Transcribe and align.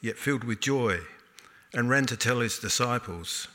yet 0.00 0.16
filled 0.16 0.44
with 0.44 0.60
joy, 0.60 1.00
and 1.74 1.88
ran 1.88 2.06
to 2.06 2.16
tell 2.16 2.40
his 2.40 2.58
disciples. 2.58 3.48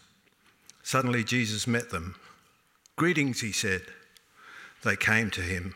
Suddenly 0.84 1.23
Jesus 1.23 1.67
met 1.67 1.89
them. 1.89 2.16
Greetings, 2.95 3.42
he 3.42 3.52
said. 3.52 3.81
They 4.84 4.95
came 4.95 5.30
to 5.31 5.42
him, 5.42 5.75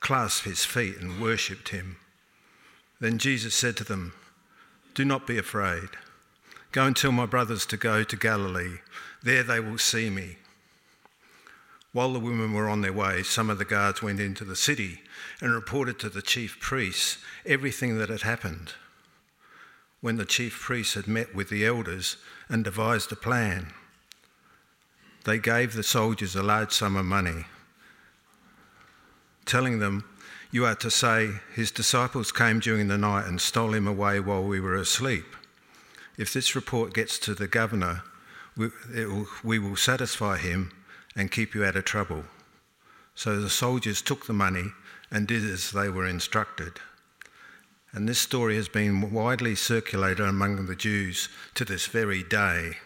clasped 0.00 0.46
his 0.46 0.64
feet, 0.64 0.96
and 0.98 1.20
worshipped 1.20 1.68
him. 1.68 1.96
Then 2.98 3.18
Jesus 3.18 3.54
said 3.54 3.76
to 3.76 3.84
them, 3.84 4.14
Do 4.94 5.04
not 5.04 5.26
be 5.26 5.38
afraid. 5.38 5.90
Go 6.72 6.86
and 6.86 6.96
tell 6.96 7.12
my 7.12 7.26
brothers 7.26 7.66
to 7.66 7.76
go 7.76 8.02
to 8.02 8.16
Galilee. 8.16 8.78
There 9.22 9.42
they 9.42 9.60
will 9.60 9.78
see 9.78 10.08
me. 10.08 10.36
While 11.92 12.14
the 12.14 12.20
women 12.20 12.54
were 12.54 12.70
on 12.70 12.80
their 12.80 12.92
way, 12.92 13.22
some 13.22 13.50
of 13.50 13.58
the 13.58 13.66
guards 13.66 14.02
went 14.02 14.18
into 14.18 14.44
the 14.44 14.56
city 14.56 15.00
and 15.42 15.52
reported 15.52 15.98
to 15.98 16.08
the 16.08 16.22
chief 16.22 16.58
priests 16.58 17.18
everything 17.44 17.98
that 17.98 18.08
had 18.08 18.22
happened. 18.22 18.72
When 20.02 20.16
the 20.16 20.24
chief 20.24 20.60
priests 20.60 20.94
had 20.94 21.06
met 21.06 21.32
with 21.32 21.48
the 21.48 21.64
elders 21.64 22.16
and 22.48 22.64
devised 22.64 23.12
a 23.12 23.16
plan, 23.16 23.68
they 25.24 25.38
gave 25.38 25.72
the 25.72 25.84
soldiers 25.84 26.34
a 26.34 26.42
large 26.42 26.72
sum 26.72 26.96
of 26.96 27.04
money, 27.04 27.44
telling 29.46 29.78
them 29.78 30.04
you 30.50 30.66
are 30.66 30.74
to 30.74 30.90
say, 30.90 31.30
His 31.54 31.70
disciples 31.70 32.32
came 32.32 32.58
during 32.58 32.88
the 32.88 32.98
night 32.98 33.28
and 33.28 33.40
stole 33.40 33.72
him 33.72 33.86
away 33.86 34.18
while 34.18 34.42
we 34.42 34.58
were 34.58 34.74
asleep. 34.74 35.36
If 36.18 36.32
this 36.32 36.56
report 36.56 36.92
gets 36.92 37.16
to 37.20 37.34
the 37.34 37.46
governor, 37.46 38.02
we 38.56 38.70
will, 38.92 39.28
we 39.44 39.60
will 39.60 39.76
satisfy 39.76 40.36
him 40.36 40.72
and 41.14 41.30
keep 41.30 41.54
you 41.54 41.64
out 41.64 41.76
of 41.76 41.84
trouble. 41.84 42.24
So 43.14 43.40
the 43.40 43.48
soldiers 43.48 44.02
took 44.02 44.26
the 44.26 44.32
money 44.32 44.72
and 45.12 45.28
did 45.28 45.44
as 45.44 45.70
they 45.70 45.88
were 45.88 46.06
instructed. 46.08 46.80
And 47.94 48.08
this 48.08 48.18
story 48.18 48.56
has 48.56 48.68
been 48.68 49.12
widely 49.12 49.54
circulated 49.54 50.26
among 50.26 50.64
the 50.64 50.76
Jews 50.76 51.28
to 51.54 51.64
this 51.64 51.86
very 51.86 52.22
day. 52.22 52.78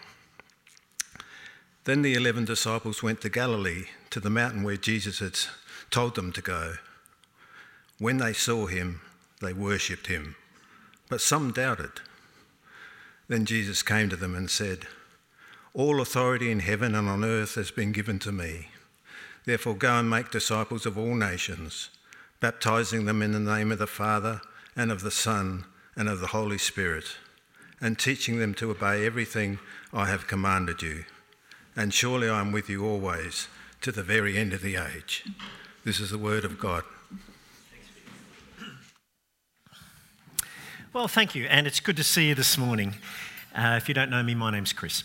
Then 1.85 2.03
the 2.03 2.15
eleven 2.15 2.45
disciples 2.45 3.05
went 3.05 3.21
to 3.21 3.29
Galilee, 3.29 3.85
to 4.11 4.19
the 4.19 4.31
mountain 4.31 4.65
where 4.65 4.77
Jesus 4.77 5.21
had 5.21 5.39
told 5.91 6.17
them 6.17 6.33
to 6.33 6.43
go. 6.43 6.75
When 7.99 8.19
they 8.19 8.33
saw 8.33 8.67
him, 8.67 9.01
they 9.41 9.53
worshipped 9.53 10.09
him, 10.09 10.35
but 11.09 11.21
some 11.21 11.53
doubted. 11.53 12.01
Then 13.29 13.45
Jesus 13.45 13.85
came 13.85 14.09
to 14.09 14.17
them 14.17 14.35
and 14.35 14.51
said, 14.51 14.89
All 15.73 16.01
authority 16.01 16.51
in 16.51 16.61
heaven 16.61 16.97
and 16.97 17.09
on 17.09 17.25
earth 17.25 17.55
has 17.55 17.71
been 17.71 17.93
given 17.93 18.19
to 18.21 18.33
me. 18.33 18.69
Therefore, 19.45 19.77
go 19.77 20.01
and 20.01 20.11
make 20.11 20.33
disciples 20.33 20.85
of 20.85 20.99
all 20.99 21.15
nations, 21.15 21.91
baptizing 22.41 23.05
them 23.05 23.23
in 23.23 23.31
the 23.31 23.39
name 23.39 23.71
of 23.71 23.79
the 23.79 23.87
Father 23.87 24.41
and 24.77 24.93
of 24.93 25.03
the 25.03 25.11
Son 25.11 25.65
and 25.97 26.09
of 26.09 26.21
the 26.21 26.29
Holy 26.29 26.59
Spirit, 26.59 27.17
and 27.81 27.99
teaching 27.99 28.39
them 28.39 28.55
to 28.55 28.71
obey 28.71 29.07
everything 29.07 29.59
I 29.93 30.07
have 30.07 30.27
commanded 30.27 30.83
you. 30.83 31.05
And 31.75 31.93
surely 31.93 32.29
I 32.29 32.41
am 32.41 32.53
with 32.53 32.69
you 32.69 32.85
always 32.85 33.49
to 33.81 33.91
the 33.93 34.03
very 34.03 34.37
end 34.37 34.53
of 34.53 34.63
the 34.63 34.77
age. 34.77 35.25
This 35.85 36.01
is 36.01 36.11
the 36.11 36.19
word 36.19 36.45
of 36.45 36.59
God. 36.59 36.85
Well, 40.93 41.09
thank 41.09 41.35
you, 41.35 41.45
and 41.45 41.67
it's 41.67 41.81
good 41.81 41.97
to 41.99 42.05
see 42.05 42.29
you 42.29 42.35
this 42.35 42.57
morning. 42.57 42.95
Uh, 43.55 43.75
if 43.77 43.89
you 43.89 43.95
don't 43.95 44.11
know 44.11 44.23
me, 44.23 44.35
my 44.35 44.51
name's 44.51 44.73
Chris. 44.73 45.05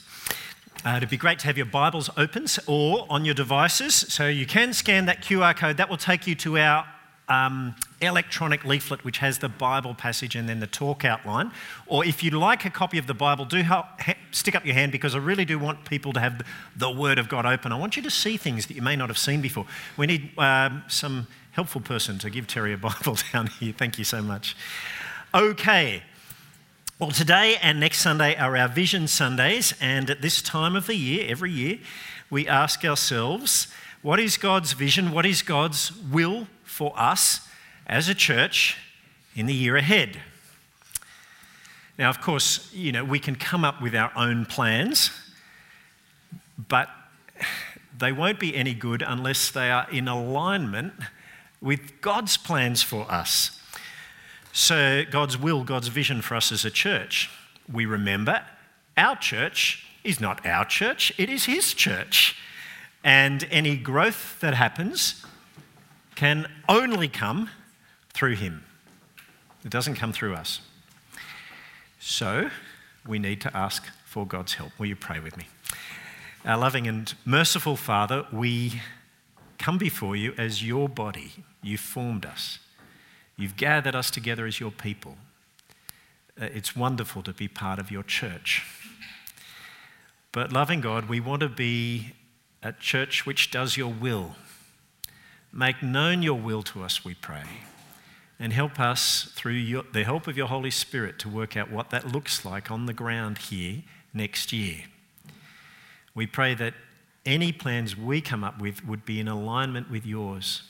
Uh, 0.86 0.96
it'd 0.98 1.10
be 1.10 1.18
great 1.18 1.38
to 1.40 1.48
have 1.48 1.58
your 1.58 1.66
Bibles 1.66 2.10
open 2.18 2.48
or 2.66 3.06
on 3.10 3.26
your 3.26 3.36
devices, 3.36 3.94
so 3.94 4.28
you 4.28 4.46
can 4.46 4.74
scan 4.74 5.06
that 5.06 5.22
QR 5.22 5.56
code. 5.56 5.78
That 5.78 5.90
will 5.90 5.98
take 5.98 6.26
you 6.28 6.36
to 6.36 6.58
our 6.58 6.86
um, 7.30 7.76
electronic 8.02 8.66
leaflet, 8.66 9.04
which 9.04 9.20
has 9.20 9.40
the 9.40 9.50
Bible 9.50 9.94
passage 9.94 10.36
and 10.36 10.50
then 10.50 10.60
the 10.60 10.68
talk 10.68 11.06
outline. 11.06 11.52
Or 11.88 12.06
if 12.06 12.24
you'd 12.24 12.34
like 12.34 12.66
a 12.66 12.70
copy 12.70 12.98
of 12.98 13.08
the 13.08 13.14
Bible, 13.14 13.46
do 13.46 13.62
help, 13.62 13.86
ha- 14.00 14.18
stick 14.32 14.56
up 14.56 14.66
your 14.66 14.76
hand 14.76 14.92
because 14.92 15.16
I 15.16 15.20
really 15.20 15.46
do 15.46 15.60
want 15.60 15.86
people 15.86 16.14
to 16.14 16.20
have 16.20 16.42
the 16.76 16.90
Word 16.90 17.20
of 17.20 17.30
God 17.30 17.46
open. 17.46 17.72
I 17.72 17.78
want 17.78 17.96
you 17.96 18.04
to 18.04 18.12
see 18.12 18.38
things 18.38 18.68
that 18.68 18.76
you 18.76 18.82
may 18.82 18.96
not 18.96 19.10
have 19.10 19.18
seen 19.18 19.42
before. 19.42 19.66
We 19.98 20.08
need 20.08 20.32
um, 20.38 20.84
some 20.88 21.28
helpful 21.52 21.82
person 21.82 22.18
to 22.20 22.30
give 22.30 22.48
Terry 22.48 22.74
a 22.74 22.78
Bible 22.90 23.18
down 23.32 23.48
here. 23.48 23.74
Thank 23.78 23.98
you 23.98 24.04
so 24.04 24.22
much 24.22 24.56
okay. 25.34 26.04
Well, 27.00 27.12
today 27.12 27.58
and 27.62 27.80
next 27.80 28.00
Sunday 28.00 28.36
are 28.36 28.56
our 28.58 28.68
Vision 28.68 29.08
Sundays, 29.08 29.74
and 29.80 30.10
at 30.10 30.22
this 30.22 30.42
time 30.42 30.76
of 30.76 30.88
the 30.88 30.96
year, 30.96 31.26
every 31.28 31.52
year, 31.52 31.80
we 32.30 32.48
ask 32.48 32.84
ourselves, 32.86 33.68
what 34.02 34.20
is 34.20 34.38
God's 34.38 34.74
vision? 34.74 35.12
What 35.12 35.26
is 35.26 35.42
God's 35.42 35.92
will 35.96 36.48
for 36.64 36.94
us 36.96 37.48
as 37.88 38.08
a 38.08 38.16
church 38.16 38.78
in 39.36 39.46
the 39.46 39.54
year 39.54 39.76
ahead? 39.76 40.20
Now, 41.98 42.10
of 42.10 42.22
course, 42.22 42.74
you 42.74 42.92
know, 42.92 43.04
we 43.04 43.20
can 43.20 43.36
come 43.36 43.64
up 43.64 43.82
with 43.82 43.96
our 43.96 44.12
own 44.16 44.46
plans, 44.46 45.12
but 46.58 46.90
they 47.98 48.12
won't 48.12 48.40
be 48.40 48.56
any 48.56 48.74
good 48.74 49.04
unless 49.06 49.52
they 49.52 49.70
are 49.70 49.88
in 49.92 50.08
alignment 50.08 50.94
with 51.62 52.02
God's 52.02 52.38
plans 52.38 52.82
for 52.82 53.10
us. 53.12 53.60
So, 54.54 55.04
God's 55.10 55.38
will, 55.38 55.64
God's 55.64 55.88
vision 55.88 56.22
for 56.22 56.36
us 56.36 56.52
as 56.52 56.66
a 56.66 56.72
church. 56.72 57.30
We 57.72 57.86
remember 57.86 58.44
our 58.98 59.16
church 59.16 59.86
is 60.04 60.20
not 60.20 60.46
our 60.46 60.66
church, 60.66 61.14
it 61.18 61.30
is 61.30 61.46
His 61.46 61.74
church. 61.74 62.36
And 63.04 63.48
any 63.50 63.78
growth 63.78 64.40
that 64.42 64.54
happens 64.54 65.26
can 66.16 66.48
only 66.68 67.08
come 67.08 67.50
through 68.22 68.36
Him, 68.36 68.64
it 69.66 69.72
doesn't 69.72 69.96
come 69.96 70.14
through 70.14 70.36
us. 70.36 70.62
So, 72.00 72.52
we 73.08 73.18
need 73.18 73.42
to 73.42 73.58
ask 73.58 73.88
for 74.06 74.28
God's 74.28 74.54
help. 74.54 74.78
Will 74.78 74.86
you 74.86 74.96
pray 74.96 75.20
with 75.20 75.36
me? 75.38 75.48
Our 76.46 76.60
loving 76.60 76.86
and 76.86 77.12
merciful 77.26 77.76
Father, 77.76 78.28
we 78.32 78.80
come 79.58 79.80
before 79.80 80.16
you 80.16 80.36
as 80.38 80.64
your 80.64 80.88
body. 80.88 81.32
You 81.64 81.80
formed 81.80 82.24
us. 82.24 82.60
You've 83.38 83.58
gathered 83.58 83.96
us 83.96 84.12
together 84.12 84.46
as 84.46 84.60
your 84.60 84.70
people. 84.70 85.18
Uh, 86.40 86.46
it's 86.46 86.76
wonderful 86.76 87.24
to 87.24 87.34
be 87.34 87.48
part 87.48 87.80
of 87.80 87.90
your 87.90 88.04
church. 88.04 88.64
But, 90.32 90.54
loving 90.54 90.82
God, 90.82 91.10
we 91.10 91.20
want 91.20 91.40
to 91.40 91.50
be 91.50 92.14
a 92.62 92.72
church 92.72 93.26
which 93.26 93.50
does 93.50 93.78
your 93.78 93.92
will. 93.92 94.36
Make 95.52 95.82
known 95.82 96.22
your 96.22 96.38
will 96.38 96.62
to 96.62 96.84
us, 96.84 97.04
we 97.04 97.16
pray. 97.16 97.46
And 98.42 98.52
help 98.52 98.80
us, 98.80 99.32
through 99.36 99.54
your, 99.54 99.84
the 99.94 100.04
help 100.04 100.26
of 100.26 100.36
your 100.36 100.48
Holy 100.48 100.72
Spirit, 100.72 101.20
to 101.20 101.30
work 101.30 101.56
out 101.56 101.70
what 101.70 101.92
that 101.92 102.12
looks 102.12 102.44
like 102.44 102.72
on 102.72 102.88
the 102.88 102.94
ground 102.94 103.38
here 103.38 103.84
next 104.16 104.52
year. 104.52 104.86
We 106.16 106.26
pray 106.26 106.56
that 106.56 106.74
any 107.24 107.52
plans 107.52 107.96
we 107.96 108.20
come 108.20 108.44
up 108.44 108.60
with 108.60 108.84
would 108.84 109.06
be 109.06 109.20
in 109.20 109.28
alignment 109.28 109.92
with 109.92 110.08
yours. 110.08 110.64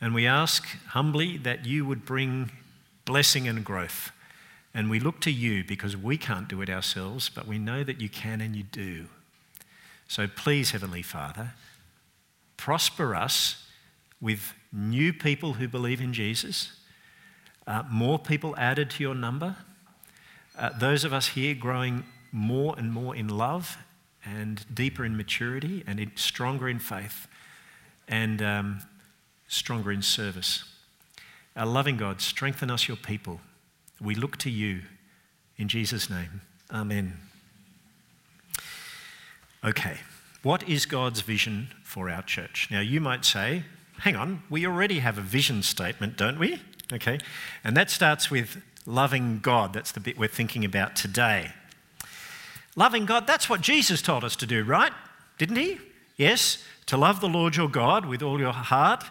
And 0.00 0.14
we 0.14 0.26
ask 0.26 0.66
humbly 0.88 1.36
that 1.36 1.66
you 1.66 1.84
would 1.84 2.06
bring 2.06 2.50
blessing 3.04 3.46
and 3.46 3.62
growth. 3.62 4.10
And 4.72 4.88
we 4.88 4.98
look 4.98 5.20
to 5.20 5.30
you 5.30 5.64
because 5.64 5.94
we 5.94 6.16
can't 6.16 6.48
do 6.48 6.62
it 6.62 6.70
ourselves, 6.70 7.28
but 7.28 7.46
we 7.46 7.58
know 7.58 7.84
that 7.84 8.00
you 8.00 8.08
can 8.08 8.40
and 8.40 8.56
you 8.56 8.62
do. 8.62 9.08
So 10.06 10.26
please, 10.26 10.70
Heavenly 10.70 11.02
Father, 11.02 11.52
prosper 12.56 13.14
us 13.14 13.66
with 14.22 14.54
new 14.72 15.12
people 15.12 15.54
who 15.54 15.68
believe 15.68 16.00
in 16.00 16.12
Jesus, 16.12 16.72
uh, 17.68 17.82
more 17.90 18.18
people 18.18 18.56
added 18.56 18.88
to 18.88 19.02
your 19.02 19.14
number, 19.14 19.54
uh, 20.58 20.70
those 20.78 21.04
of 21.04 21.12
us 21.12 21.28
here 21.28 21.54
growing 21.54 22.02
more 22.32 22.74
and 22.78 22.92
more 22.92 23.14
in 23.14 23.28
love 23.28 23.76
and 24.24 24.64
deeper 24.74 25.04
in 25.04 25.16
maturity 25.16 25.84
and 25.86 26.00
in, 26.00 26.10
stronger 26.16 26.68
in 26.68 26.78
faith 26.78 27.28
and 28.08 28.40
um, 28.40 28.80
stronger 29.48 29.92
in 29.92 30.00
service. 30.00 30.64
Our 31.54 31.66
loving 31.66 31.98
God, 31.98 32.22
strengthen 32.22 32.70
us, 32.70 32.88
your 32.88 32.96
people. 32.96 33.40
We 34.00 34.14
look 34.14 34.38
to 34.38 34.50
you 34.50 34.80
in 35.58 35.68
Jesus' 35.68 36.08
name. 36.08 36.40
Amen. 36.72 37.18
Okay, 39.62 39.98
what 40.42 40.66
is 40.66 40.86
God's 40.86 41.20
vision 41.20 41.68
for 41.82 42.08
our 42.08 42.22
church? 42.22 42.68
Now, 42.70 42.80
you 42.80 43.00
might 43.00 43.24
say, 43.24 43.64
hang 43.98 44.16
on, 44.16 44.42
we 44.48 44.66
already 44.66 45.00
have 45.00 45.18
a 45.18 45.22
vision 45.22 45.62
statement, 45.62 46.16
don't 46.16 46.38
we? 46.38 46.60
Okay, 46.92 47.18
and 47.64 47.76
that 47.76 47.90
starts 47.90 48.30
with 48.30 48.62
loving 48.86 49.40
God. 49.40 49.74
That's 49.74 49.92
the 49.92 50.00
bit 50.00 50.18
we're 50.18 50.28
thinking 50.28 50.64
about 50.64 50.96
today. 50.96 51.52
Loving 52.76 53.04
God, 53.04 53.26
that's 53.26 53.50
what 53.50 53.60
Jesus 53.60 54.00
told 54.00 54.24
us 54.24 54.36
to 54.36 54.46
do, 54.46 54.64
right? 54.64 54.92
Didn't 55.36 55.56
he? 55.56 55.78
Yes, 56.16 56.64
to 56.86 56.96
love 56.96 57.20
the 57.20 57.28
Lord 57.28 57.56
your 57.56 57.68
God 57.68 58.06
with 58.06 58.22
all 58.22 58.38
your 58.40 58.52
heart 58.52 59.04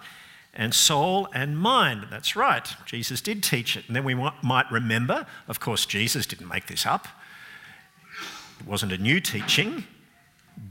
and 0.54 0.74
soul 0.74 1.28
and 1.34 1.58
mind. 1.58 2.08
That's 2.10 2.36
right, 2.36 2.68
Jesus 2.86 3.22
did 3.22 3.44
teach 3.44 3.78
it. 3.78 3.86
And 3.88 3.96
then 3.96 4.04
we 4.04 4.16
might 4.16 4.72
remember, 4.72 5.28
of 5.48 5.60
course, 5.60 5.86
Jesus 5.86 6.26
didn't 6.26 6.48
make 6.48 6.68
this 6.68 6.86
up, 6.86 7.08
it 8.60 8.66
wasn't 8.66 8.92
a 8.92 8.98
new 8.98 9.20
teaching. 9.20 9.86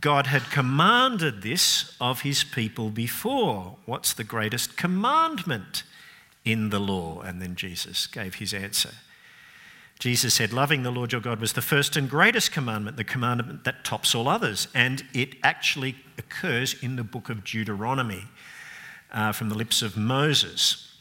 God 0.00 0.26
had 0.26 0.42
commanded 0.50 1.42
this 1.42 1.94
of 2.00 2.22
his 2.22 2.42
people 2.42 2.90
before. 2.90 3.76
What's 3.84 4.12
the 4.12 4.24
greatest 4.24 4.76
commandment 4.76 5.84
in 6.46 6.70
the 6.70 6.78
law? 6.78 7.20
And 7.20 7.42
then 7.42 7.56
Jesus 7.56 8.06
gave 8.06 8.36
his 8.36 8.54
answer. 8.54 8.94
Jesus 9.98 10.34
said, 10.34 10.52
Loving 10.52 10.82
the 10.82 10.90
Lord 10.90 11.12
your 11.12 11.20
God 11.20 11.40
was 11.40 11.54
the 11.54 11.62
first 11.62 11.96
and 11.96 12.08
greatest 12.08 12.52
commandment, 12.52 12.96
the 12.96 13.04
commandment 13.04 13.64
that 13.64 13.84
tops 13.84 14.14
all 14.14 14.28
others. 14.28 14.68
And 14.74 15.04
it 15.12 15.34
actually 15.42 15.96
occurs 16.18 16.74
in 16.82 16.96
the 16.96 17.04
book 17.04 17.28
of 17.28 17.44
Deuteronomy 17.44 18.24
uh, 19.12 19.32
from 19.32 19.48
the 19.48 19.54
lips 19.54 19.82
of 19.82 19.96
Moses. 19.96 20.94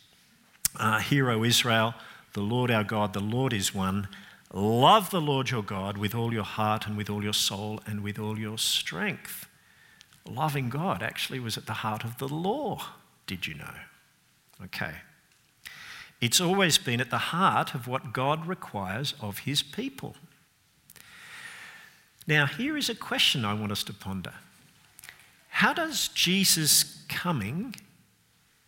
Uh, 0.77 1.00
Hear, 1.00 1.30
O 1.30 1.44
Israel, 1.44 1.94
the 2.33 2.42
Lord 2.42 2.71
our 2.71 2.83
God, 2.83 3.13
the 3.13 3.19
Lord 3.19 3.53
is 3.53 3.74
one. 3.74 4.07
Love 4.53 5.09
the 5.09 5.21
Lord 5.21 5.50
your 5.51 5.63
God 5.63 5.97
with 5.97 6.15
all 6.15 6.33
your 6.33 6.44
heart 6.44 6.88
and 6.88 6.95
with 6.95 7.09
all 7.09 7.24
your 7.24 7.33
soul 7.33 7.81
and 7.86 8.01
with 8.01 8.18
all 8.18 8.39
your 8.39 8.57
strength. 8.57 9.47
Loving 10.30 10.69
God 10.69 11.03
actually 11.03 11.39
was 11.39 11.57
at 11.57 11.65
the 11.65 11.74
heart 11.74 12.03
of 12.03 12.18
the 12.18 12.27
law, 12.27 12.81
did 13.27 13.45
you 13.45 13.56
know? 13.56 13.74
Okay. 14.63 14.94
It's 16.25 16.42
always 16.42 16.80
been 16.80 17.01
at 17.01 17.12
the 17.12 17.19
heart 17.19 17.75
of 17.75 17.88
what 17.88 18.12
God 18.12 18.48
requires 18.48 19.13
of 19.22 19.38
his 19.39 19.62
people. 19.62 20.16
Now, 22.25 22.48
here 22.48 22.75
is 22.75 22.89
a 22.89 22.95
question 22.95 23.45
I 23.45 23.54
want 23.54 23.72
us 23.72 23.83
to 23.83 23.94
ponder 23.94 24.33
How 25.50 25.72
does 25.72 26.07
Jesus' 26.07 27.06
coming 27.07 27.75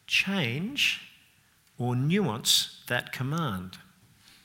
change 0.06 1.01
or 1.80 1.95
nuance 1.95 2.83
that 2.89 3.12
command? 3.12 3.80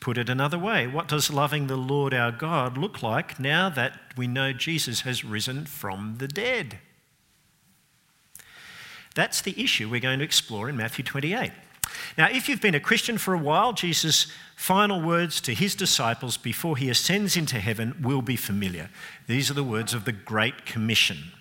Put 0.01 0.17
it 0.17 0.31
another 0.31 0.59
way, 0.59 0.87
what 0.87 1.07
does 1.07 1.31
loving 1.31 1.67
the 1.67 1.77
Lord 1.77 2.15
our 2.15 2.33
God 2.33 2.79
look 2.79 3.03
like 3.03 3.39
now 3.39 3.69
that 3.69 4.01
we 4.17 4.27
know 4.27 4.55
Jesus 4.55 5.03
has 5.03 5.23
risen 5.23 5.67
from 5.67 6.15
the 6.17 6.29
dead? 6.29 6.79
That's 9.15 9.43
the 9.43 9.63
issue 9.63 9.91
we're 9.91 10.01
going 10.01 10.21
to 10.21 10.25
explore 10.25 10.71
in 10.71 10.79
Matthew 10.79 11.05
28. 11.05 11.53
Now, 12.17 12.29
if 12.31 12.49
you've 12.49 12.61
been 12.61 12.75
a 12.75 12.81
Christian 12.81 13.19
for 13.19 13.35
a 13.35 13.39
while, 13.39 13.73
Jesus' 13.73 14.27
final 14.57 15.01
words 15.01 15.41
to 15.43 15.55
his 15.55 15.75
disciples 15.75 16.37
before 16.37 16.77
he 16.77 16.91
ascends 16.91 17.37
into 17.37 17.59
heaven 17.59 17.97
will 18.03 18.23
be 18.23 18.37
familiar. 18.37 18.91
These 19.27 19.51
are 19.51 19.55
the 19.55 19.65
words 19.65 19.95
of 19.95 20.05
the 20.05 20.13
Great 20.13 20.67
Commission, 20.67 21.33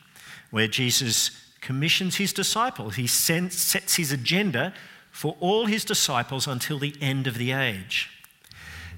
where 0.50 0.68
Jesus 0.68 1.31
commissions 1.62 2.15
his 2.15 2.33
disciples. 2.33 2.95
He 2.95 3.07
sets 3.07 3.95
his 3.95 4.12
agenda 4.12 4.74
for 5.12 5.36
all 5.39 5.65
his 5.65 5.86
disciples 5.86 6.48
until 6.48 6.80
the 6.80 6.95
end 7.01 7.27
of 7.27 7.38
the 7.38 7.51
age. 7.51 8.09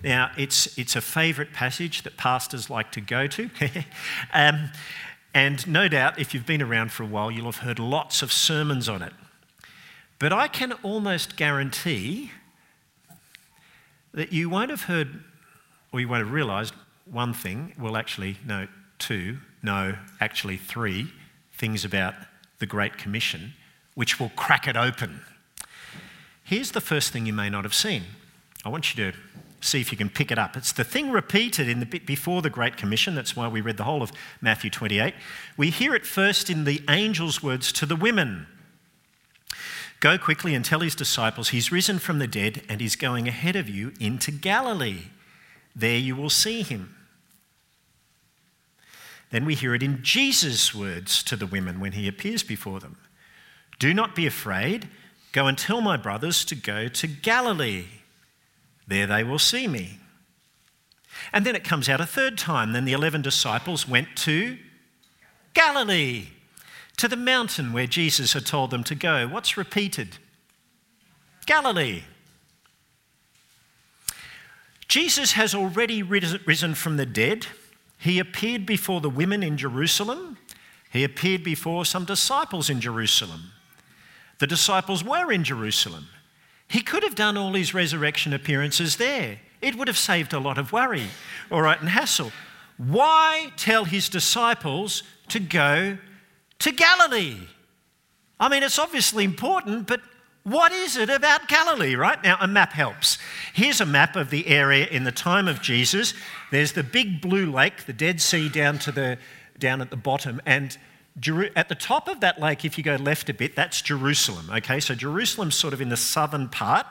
Now, 0.03 0.31
it's, 0.38 0.77
it's 0.77 0.95
a 0.95 1.01
favourite 1.01 1.53
passage 1.53 2.03
that 2.03 2.17
pastors 2.17 2.69
like 2.69 2.91
to 2.91 3.01
go 3.01 3.27
to. 3.27 3.50
um, 4.33 4.69
and 5.33 5.65
no 5.67 5.88
doubt, 5.88 6.19
if 6.19 6.33
you've 6.33 6.45
been 6.45 6.61
around 6.61 6.91
for 6.91 7.03
a 7.03 7.07
while, 7.07 7.31
you'll 7.31 7.45
have 7.45 7.57
heard 7.57 7.79
lots 7.79 8.21
of 8.21 8.31
sermons 8.31 8.88
on 8.88 9.01
it. 9.01 9.13
But 10.23 10.31
I 10.31 10.47
can 10.47 10.71
almost 10.83 11.35
guarantee 11.35 12.31
that 14.13 14.31
you 14.31 14.49
won't 14.49 14.69
have 14.69 14.83
heard, 14.83 15.21
or 15.91 15.99
you 15.99 16.07
won't 16.07 16.23
have 16.23 16.31
realised 16.31 16.73
one 17.03 17.33
thing, 17.33 17.73
well, 17.77 17.97
actually, 17.97 18.37
no, 18.47 18.69
two, 18.99 19.39
no, 19.61 19.97
actually, 20.21 20.55
three 20.55 21.11
things 21.51 21.83
about 21.83 22.13
the 22.59 22.65
Great 22.65 22.97
Commission, 22.97 23.51
which 23.95 24.17
will 24.17 24.31
crack 24.37 24.65
it 24.65 24.77
open. 24.77 25.19
Here's 26.45 26.71
the 26.71 26.79
first 26.79 27.11
thing 27.11 27.25
you 27.25 27.33
may 27.33 27.49
not 27.49 27.65
have 27.65 27.73
seen. 27.73 28.03
I 28.63 28.69
want 28.69 28.95
you 28.95 29.11
to 29.11 29.17
see 29.59 29.81
if 29.81 29.91
you 29.91 29.97
can 29.97 30.07
pick 30.07 30.31
it 30.31 30.37
up. 30.37 30.55
It's 30.55 30.71
the 30.71 30.85
thing 30.85 31.11
repeated 31.11 31.67
in 31.67 31.81
the 31.81 31.85
bit 31.85 32.05
before 32.05 32.41
the 32.41 32.49
Great 32.49 32.77
Commission. 32.77 33.13
That's 33.13 33.35
why 33.35 33.49
we 33.49 33.59
read 33.59 33.75
the 33.75 33.83
whole 33.83 34.01
of 34.01 34.13
Matthew 34.39 34.69
28. 34.69 35.15
We 35.57 35.69
hear 35.69 35.93
it 35.93 36.05
first 36.05 36.49
in 36.49 36.63
the 36.63 36.81
angel's 36.87 37.43
words 37.43 37.73
to 37.73 37.85
the 37.85 37.97
women 37.97 38.47
Go 40.03 40.17
quickly 40.17 40.53
and 40.53 40.65
tell 40.65 40.81
his 40.81 40.95
disciples 40.95 41.50
he's 41.50 41.71
risen 41.71 41.97
from 41.97 42.19
the 42.19 42.27
dead 42.27 42.63
and 42.67 42.81
he's 42.81 42.97
going 42.97 43.25
ahead 43.25 43.55
of 43.55 43.69
you 43.69 43.94
into 44.01 44.31
Galilee. 44.31 45.03
There 45.73 45.97
you 45.97 46.13
will 46.13 46.29
see 46.29 46.61
him. 46.61 46.94
Then 49.31 49.45
we 49.45 49.55
hear 49.55 49.73
it 49.73 49.81
in 49.81 50.03
Jesus' 50.03 50.75
words 50.75 51.23
to 51.23 51.38
the 51.38 51.45
women 51.45 51.79
when 51.79 51.94
he 51.94 52.09
appears 52.09 52.44
before 52.44 52.81
them 52.81 52.97
Do 53.79 53.94
not 53.94 54.13
be 54.13 54.27
afraid. 54.27 54.89
Go 55.31 55.47
and 55.47 55.57
tell 55.57 55.79
my 55.79 55.95
brothers 55.95 56.44
to 56.45 56.55
go 56.55 56.89
to 56.89 57.07
Galilee. 57.07 57.85
There 58.85 59.07
they 59.07 59.23
will 59.23 59.39
see 59.39 59.69
me. 59.69 60.00
And 61.31 61.45
then 61.45 61.55
it 61.55 61.63
comes 61.63 61.88
out 61.88 62.01
a 62.01 62.05
third 62.05 62.38
time. 62.38 62.73
Then 62.73 62.83
the 62.83 62.91
11 62.91 63.21
disciples 63.21 63.88
went 63.88 64.17
to 64.17 64.57
Galilee 65.53 66.27
to 66.97 67.07
the 67.07 67.15
mountain 67.15 67.73
where 67.73 67.87
Jesus 67.87 68.33
had 68.33 68.45
told 68.45 68.71
them 68.71 68.83
to 68.85 68.95
go. 68.95 69.27
What's 69.27 69.57
repeated? 69.57 70.17
Galilee. 71.45 72.03
Jesus 74.87 75.31
has 75.33 75.55
already 75.55 76.03
risen 76.03 76.75
from 76.75 76.97
the 76.97 77.05
dead. 77.05 77.47
He 77.97 78.19
appeared 78.19 78.65
before 78.65 79.01
the 79.01 79.09
women 79.09 79.41
in 79.41 79.57
Jerusalem. 79.57 80.38
He 80.91 81.03
appeared 81.03 81.43
before 81.43 81.85
some 81.85 82.05
disciples 82.05 82.69
in 82.69 82.79
Jerusalem. 82.79 83.51
The 84.39 84.47
disciples 84.47 85.03
were 85.03 85.31
in 85.31 85.43
Jerusalem. 85.43 86.07
He 86.67 86.81
could 86.81 87.03
have 87.03 87.15
done 87.15 87.38
all 87.38 87.53
his 87.53 87.73
resurrection 87.73 88.33
appearances 88.33 88.97
there. 88.97 89.39
It 89.62 89.75
would 89.75 89.88
have 89.88 89.97
saved 89.97 90.33
a 90.33 90.39
lot 90.39 90.57
of 90.57 90.71
worry, 90.71 91.07
all 91.51 91.62
right, 91.62 91.79
and 91.79 91.89
hassle. 91.89 92.31
Why 92.77 93.51
tell 93.57 93.85
his 93.85 94.09
disciples 94.09 95.03
to 95.29 95.39
go 95.39 95.97
to 96.63 96.72
Galilee. 96.72 97.38
I 98.39 98.48
mean, 98.48 98.63
it's 98.63 98.79
obviously 98.79 99.25
important, 99.25 99.86
but 99.86 100.00
what 100.43 100.72
is 100.72 100.96
it 100.96 101.10
about 101.10 101.50
Galilee, 101.50 101.96
right? 101.96 102.22
Now, 102.24 102.38
a 102.39 102.48
map 102.48 102.72
helps. 102.72 103.17
Here's 103.53 103.82
a 103.82 103.86
map 103.86 104.15
of 104.15 104.29
the 104.29 104.48
area 104.48 104.88
in 104.88 105.03
the 105.03 105.12
time 105.12 105.50
of 105.50 105.62
Jesus. 105.62 106.13
There's 106.51 106.72
the 106.72 106.84
big 106.84 107.22
blue 107.22 107.51
lake, 107.51 107.86
the 107.86 107.93
Dead 107.93 108.22
Sea 108.22 108.48
down 108.48 108.79
to 108.79 108.91
the 108.93 109.17
down 109.60 109.82
at 109.82 109.89
the 109.91 109.98
bottom, 109.98 110.41
and 110.46 110.77
at 111.55 111.70
the 111.70 111.75
top 111.75 112.08
of 112.08 112.22
that 112.22 112.39
lake, 112.41 112.65
if 112.65 112.77
you 112.77 112.84
go 112.84 112.96
left 112.96 113.29
a 113.29 113.34
bit, 113.34 113.55
that's 113.55 113.82
Jerusalem. 113.82 114.50
Okay, 114.50 114.79
so 114.79 114.96
Jerusalem's 114.96 115.55
sort 115.55 115.74
of 115.74 115.82
in 115.82 115.89
the 115.89 115.98
southern 115.98 116.50
part, 116.50 116.88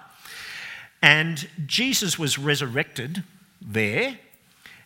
and 1.02 1.49
Jesus 1.67 2.19
was 2.19 2.38
resurrected 2.38 3.25
there 3.61 4.19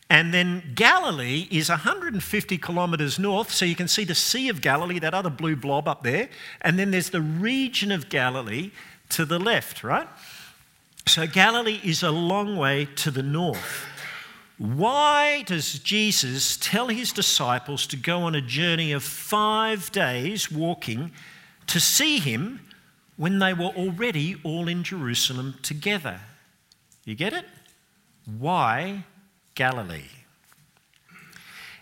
and 0.08 0.32
then 0.32 0.72
Galilee 0.75 1.48
is 1.50 1.68
150 1.68 2.58
kilometres 2.58 3.18
north, 3.18 3.50
so 3.50 3.64
you 3.64 3.75
can 3.75 3.88
see 3.88 4.04
the 4.04 4.14
Sea 4.14 4.48
of 4.48 4.60
Galilee, 4.60 5.00
that 5.00 5.14
other 5.14 5.30
blue 5.30 5.56
blob 5.56 5.88
up 5.88 6.04
there. 6.04 6.28
And 6.60 6.78
then 6.78 6.92
there's 6.92 7.10
the 7.10 7.20
region 7.20 7.90
of 7.90 8.08
Galilee 8.08 8.70
to 9.10 9.25
the 9.25 9.38
left, 9.38 9.82
right? 9.82 10.08
So 11.06 11.26
Galilee 11.26 11.80
is 11.82 12.02
a 12.02 12.10
long 12.10 12.56
way 12.56 12.86
to 12.96 13.10
the 13.10 13.22
north. 13.22 13.86
Why 14.58 15.42
does 15.42 15.80
Jesus 15.80 16.56
tell 16.56 16.88
his 16.88 17.12
disciples 17.12 17.86
to 17.88 17.96
go 17.96 18.22
on 18.22 18.34
a 18.34 18.40
journey 18.40 18.92
of 18.92 19.02
five 19.02 19.90
days 19.92 20.50
walking 20.50 21.10
to 21.66 21.80
see 21.80 22.20
him 22.20 22.60
when 23.16 23.38
they 23.38 23.52
were 23.52 23.66
already 23.66 24.36
all 24.44 24.68
in 24.68 24.82
Jerusalem 24.82 25.56
together? 25.62 26.20
You 27.04 27.14
get 27.16 27.32
it? 27.32 27.44
Why 28.25 29.04
Galilee? 29.56 30.10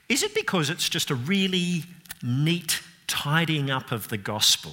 Is 0.08 0.22
it 0.22 0.34
because 0.34 0.70
it's 0.70 0.88
just 0.88 1.10
a 1.10 1.14
really 1.14 1.84
neat 2.22 2.80
tidying 3.06 3.70
up 3.70 3.92
of 3.92 4.08
the 4.08 4.16
gospel? 4.16 4.72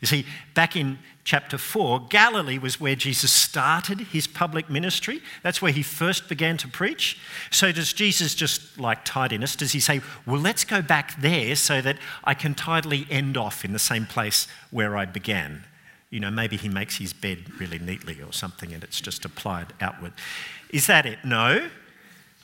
You 0.00 0.08
see, 0.08 0.26
back 0.54 0.74
in 0.74 0.98
chapter 1.22 1.56
4, 1.56 2.08
Galilee 2.08 2.58
was 2.58 2.80
where 2.80 2.96
Jesus 2.96 3.30
started 3.30 4.00
his 4.00 4.26
public 4.26 4.68
ministry. 4.68 5.22
That's 5.44 5.62
where 5.62 5.70
he 5.70 5.82
first 5.82 6.28
began 6.28 6.56
to 6.56 6.68
preach. 6.68 7.20
So, 7.52 7.70
does 7.70 7.92
Jesus 7.92 8.34
just 8.34 8.80
like 8.80 9.04
tidiness? 9.04 9.54
Does 9.54 9.70
he 9.70 9.78
say, 9.78 10.00
Well, 10.26 10.40
let's 10.40 10.64
go 10.64 10.82
back 10.82 11.20
there 11.20 11.54
so 11.54 11.80
that 11.80 11.98
I 12.24 12.34
can 12.34 12.54
tidily 12.54 13.06
end 13.10 13.36
off 13.36 13.64
in 13.64 13.72
the 13.72 13.78
same 13.78 14.06
place 14.06 14.48
where 14.72 14.96
I 14.96 15.04
began? 15.04 15.64
You 16.10 16.18
know, 16.18 16.30
maybe 16.30 16.56
he 16.56 16.68
makes 16.68 16.96
his 16.96 17.12
bed 17.12 17.60
really 17.60 17.78
neatly 17.78 18.20
or 18.20 18.32
something 18.32 18.72
and 18.72 18.82
it's 18.82 19.00
just 19.00 19.24
applied 19.24 19.72
outward. 19.80 20.12
Is 20.70 20.88
that 20.88 21.06
it? 21.06 21.18
No. 21.24 21.70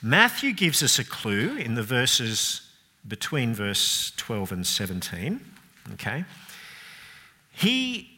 Matthew 0.01 0.53
gives 0.53 0.81
us 0.81 0.97
a 0.97 1.03
clue 1.03 1.57
in 1.57 1.75
the 1.75 1.83
verses 1.83 2.61
between 3.07 3.53
verse 3.53 4.13
12 4.17 4.51
and 4.51 4.67
17. 4.67 5.41
Okay. 5.93 6.23
He 7.51 8.09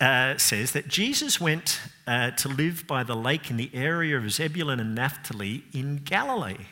uh, 0.00 0.36
says 0.38 0.72
that 0.72 0.88
Jesus 0.88 1.40
went 1.40 1.80
uh, 2.06 2.30
to 2.32 2.48
live 2.48 2.86
by 2.86 3.04
the 3.04 3.14
lake 3.14 3.50
in 3.50 3.56
the 3.56 3.70
area 3.74 4.16
of 4.16 4.30
Zebulun 4.30 4.80
and 4.80 4.94
Naphtali 4.94 5.64
in 5.72 5.98
Galilee. 5.98 6.66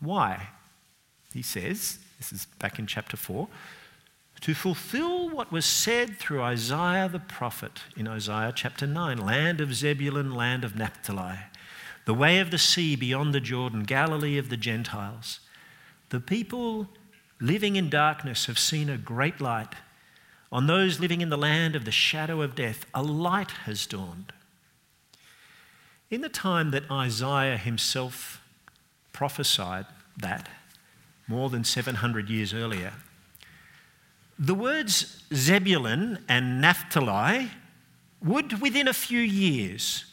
Why? 0.00 0.48
He 1.32 1.42
says, 1.42 1.98
this 2.18 2.32
is 2.32 2.46
back 2.58 2.78
in 2.78 2.86
chapter 2.86 3.16
4, 3.16 3.46
to 4.40 4.54
fulfill 4.54 5.28
what 5.28 5.52
was 5.52 5.66
said 5.66 6.16
through 6.16 6.42
Isaiah 6.42 7.08
the 7.08 7.18
prophet 7.18 7.82
in 7.96 8.08
Isaiah 8.08 8.52
chapter 8.54 8.86
9 8.86 9.18
land 9.18 9.60
of 9.60 9.74
Zebulun, 9.74 10.34
land 10.34 10.64
of 10.64 10.74
Naphtali, 10.74 11.38
the 12.04 12.14
way 12.14 12.38
of 12.38 12.50
the 12.50 12.58
sea 12.58 12.96
beyond 12.96 13.34
the 13.34 13.40
Jordan, 13.40 13.84
Galilee 13.84 14.38
of 14.38 14.48
the 14.48 14.56
Gentiles. 14.56 15.40
The 16.08 16.20
people 16.20 16.88
living 17.40 17.76
in 17.76 17.88
darkness 17.88 18.46
have 18.46 18.58
seen 18.58 18.88
a 18.88 18.98
great 18.98 19.40
light. 19.40 19.74
On 20.52 20.66
those 20.66 20.98
living 20.98 21.20
in 21.20 21.30
the 21.30 21.38
land 21.38 21.76
of 21.76 21.84
the 21.84 21.92
shadow 21.92 22.42
of 22.42 22.54
death, 22.54 22.84
a 22.92 23.02
light 23.02 23.52
has 23.64 23.86
dawned. 23.86 24.32
In 26.10 26.22
the 26.22 26.28
time 26.28 26.72
that 26.72 26.90
Isaiah 26.90 27.56
himself 27.56 28.42
prophesied 29.12 29.86
that, 30.16 30.48
more 31.28 31.48
than 31.48 31.62
700 31.62 32.28
years 32.28 32.52
earlier, 32.52 32.92
the 34.36 34.54
words 34.54 35.22
Zebulun 35.32 36.24
and 36.28 36.60
Naphtali 36.60 37.50
would, 38.22 38.60
within 38.60 38.88
a 38.88 38.92
few 38.92 39.20
years, 39.20 40.06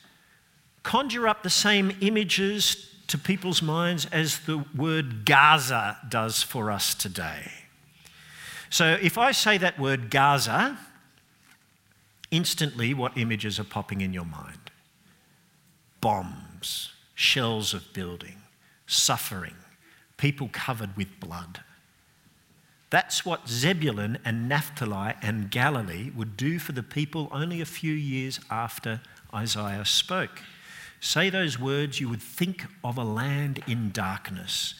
conjure 0.88 1.28
up 1.28 1.44
the 1.44 1.50
same 1.50 1.92
images 2.00 2.88
to 3.08 3.18
people's 3.18 3.62
minds 3.62 4.06
as 4.06 4.40
the 4.40 4.64
word 4.74 5.26
Gaza 5.26 5.98
does 6.08 6.42
for 6.44 6.72
us 6.72 6.96
today. 6.96 7.52
So 8.70 8.98
if 9.02 9.18
I 9.18 9.34
say 9.34 9.58
that 9.58 9.78
word 9.78 10.10
Gaza, 10.10 10.80
instantly 12.32 12.94
what 12.94 13.18
images 13.18 13.60
are 13.60 13.66
popping 13.66 14.00
in 14.00 14.14
your 14.14 14.24
mind? 14.24 14.72
Bombs, 16.00 16.94
shells 17.16 17.74
of 17.74 17.92
building, 17.92 18.38
suffering, 18.86 19.56
people 20.16 20.50
covered 20.54 20.96
with 20.96 21.20
blood. 21.20 21.60
That's 22.92 23.26
what 23.26 23.50
Zebulun 23.50 24.20
and 24.24 24.48
Naphtali 24.48 25.16
and 25.22 25.52
Galilee 25.52 26.12
would 26.16 26.38
do 26.38 26.60
for 26.60 26.72
the 26.72 26.82
people 26.82 27.28
only 27.34 27.60
a 27.60 27.66
few 27.66 27.94
years 27.94 28.40
after 28.50 29.02
Isaiah 29.34 29.84
spoke. 29.84 30.40
Say 31.00 31.30
those 31.30 31.60
words, 31.60 32.00
you 32.00 32.10
would 32.10 32.22
think 32.22 32.66
of 32.84 32.98
a 32.98 33.04
land 33.04 33.64
in 33.68 33.92
darkness. 33.92 34.76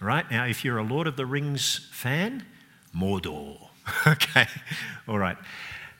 Right 0.00 0.28
now, 0.30 0.44
if 0.44 0.64
you're 0.64 0.78
a 0.78 0.82
Lord 0.82 1.06
of 1.06 1.16
the 1.16 1.26
Rings 1.26 1.88
fan, 1.92 2.44
Mordor. 2.94 3.68
okay, 4.06 4.46
all 5.08 5.18
right. 5.18 5.36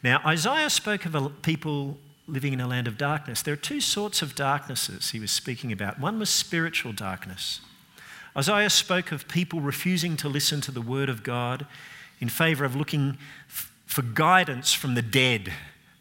Now, 0.03 0.21
Isaiah 0.27 0.71
spoke 0.71 1.05
of 1.05 1.15
a 1.15 1.31
people 1.31 1.99
living 2.27 2.53
in 2.53 2.61
a 2.61 2.67
land 2.67 2.87
of 2.87 2.99
darkness. 2.99 3.43
There 3.43 3.55
are 3.55 3.57
two 3.57 3.81
sorts 3.81 4.23
of 4.23 4.35
darknesses 4.35 5.11
he 5.11 5.21
was 5.21 5.31
speaking 5.31 5.73
about. 5.73 5.99
One 5.99 6.19
was 6.19 6.31
spiritual 6.31 6.93
darkness. 6.93 7.61
Isaiah 8.37 8.71
spoke 8.71 9.13
of 9.13 9.29
people 9.29 9.61
refusing 9.61 10.17
to 10.19 10.29
listen 10.29 10.61
to 10.63 10.71
the 10.71 10.81
word 10.81 11.09
of 11.09 11.23
God 11.23 11.67
in 12.21 12.29
favor 12.29 12.65
of 12.65 12.75
looking 12.75 13.19
for 13.85 14.03
guidance 14.03 14.73
from 14.73 14.95
the 14.95 15.03
dead, 15.03 15.53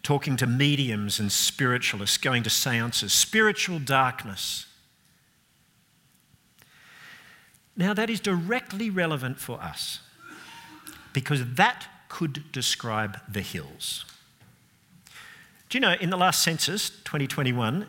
talking 0.03 0.36
to 0.38 0.48
mediums 0.48 1.20
and 1.20 1.31
spiritualists, 1.31 2.17
going 2.17 2.43
to 2.43 2.50
seances. 2.50 3.13
Spiritual 3.13 3.79
darkness. 3.79 4.65
Now, 7.75 7.93
that 7.93 8.10
is 8.10 8.20
directly 8.20 8.89
relevant 8.89 9.39
for 9.39 9.62
us 9.62 10.00
because 11.13 11.53
that 11.55 11.88
could 12.10 12.51
describe 12.51 13.20
the 13.29 13.41
hills. 13.41 14.05
Do 15.70 15.77
you 15.77 15.79
know, 15.79 15.93
in 15.93 16.10
the 16.10 16.17
last 16.17 16.43
census, 16.43 16.89
2021, 16.89 17.88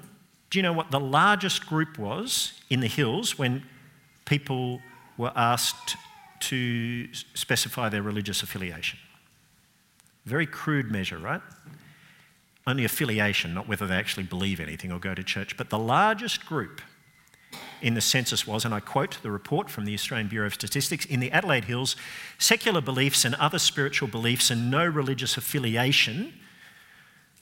do 0.51 0.59
you 0.59 0.63
know 0.63 0.73
what 0.73 0.91
the 0.91 1.01
largest 1.01 1.67
group 1.67 1.99
was 1.99 2.53
in 2.71 2.81
the 2.81 2.87
hills 2.87 3.39
when 3.39 3.65
people 4.25 4.81
were 5.17 5.33
asked 5.35 5.97
to 6.41 7.13
specify 7.35 7.89
their 7.89 8.03
religious 8.03 8.43
affiliation? 8.43 8.99
Very 10.25 10.47
crude 10.47 10.91
measure, 10.93 11.19
right? 11.19 11.41
Only 12.67 12.85
affiliation, 12.85 13.55
not 13.55 13.67
whether 13.67 13.87
they 13.87 13.97
actually 13.97 14.23
believe 14.25 14.61
anything 14.61 14.93
or 14.93 14.99
go 14.99 15.15
to 15.15 15.23
church. 15.25 15.57
But 15.57 15.71
the 15.71 15.79
largest 15.79 16.47
group 16.47 16.81
in 17.81 17.95
the 17.95 18.01
census 18.01 18.47
was, 18.47 18.65
and 18.65 18.73
I 18.73 18.81
quote 18.81 19.19
the 19.23 19.31
report 19.31 19.69
from 19.69 19.85
the 19.85 19.95
Australian 19.95 20.29
Bureau 20.29 20.47
of 20.47 20.55
Statistics 20.55 21.05
in 21.05 21.21
the 21.21 21.33
Adelaide 21.33 21.65
Hills, 21.65 21.97
secular 22.39 22.81
beliefs 22.81 23.25
and 23.25 23.35
other 23.35 23.59
spiritual 23.59 24.09
beliefs 24.09 24.51
and 24.51 24.71
no 24.71 24.87
religious 24.87 25.37
affiliation 25.37 26.33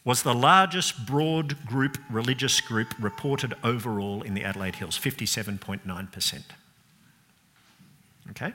was 0.05 0.23
the 0.23 0.35
largest 0.35 1.07
broad 1.07 1.67
group 1.67 1.99
religious 2.11 2.61
group 2.61 2.95
reported 2.99 3.55
overall 3.63 4.23
in 4.23 4.33
the 4.33 4.43
Adelaide 4.43 4.77
Hills, 4.77 4.99
57.9%. 4.99 6.43
Okay? 8.31 8.55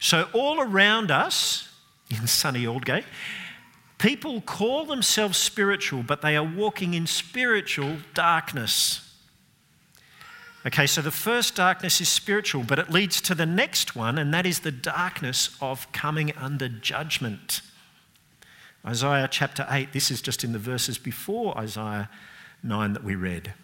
So, 0.00 0.28
all 0.32 0.60
around 0.60 1.10
us 1.12 1.68
in 2.10 2.26
sunny 2.26 2.64
Aldgate, 2.64 3.04
people 4.04 4.42
call 4.42 4.84
themselves 4.84 5.38
spiritual, 5.38 6.02
but 6.02 6.20
they 6.20 6.36
are 6.36 6.44
walking 6.44 6.92
in 6.92 7.06
spiritual 7.06 7.96
darkness. 8.12 9.14
Okay, 10.66 10.86
so 10.86 11.00
the 11.00 11.10
first 11.10 11.56
darkness 11.56 12.02
is 12.02 12.08
spiritual, 12.10 12.64
but 12.64 12.78
it 12.78 12.90
leads 12.90 13.22
to 13.22 13.34
the 13.34 13.46
next 13.46 13.96
one, 13.96 14.18
and 14.18 14.34
that 14.34 14.44
is 14.44 14.60
the 14.60 14.70
darkness 14.70 15.56
of 15.58 15.90
coming 15.92 16.36
under 16.36 16.68
judgment. 16.68 17.62
Isaiah 18.84 19.26
chapter 19.30 19.66
8, 19.70 19.94
this 19.94 20.10
is 20.10 20.20
just 20.20 20.44
in 20.44 20.52
the 20.52 20.58
verses 20.58 20.98
before 20.98 21.56
Isaiah 21.56 22.10
9 22.62 22.92
that 22.92 23.04
we 23.04 23.14
read. 23.14 23.54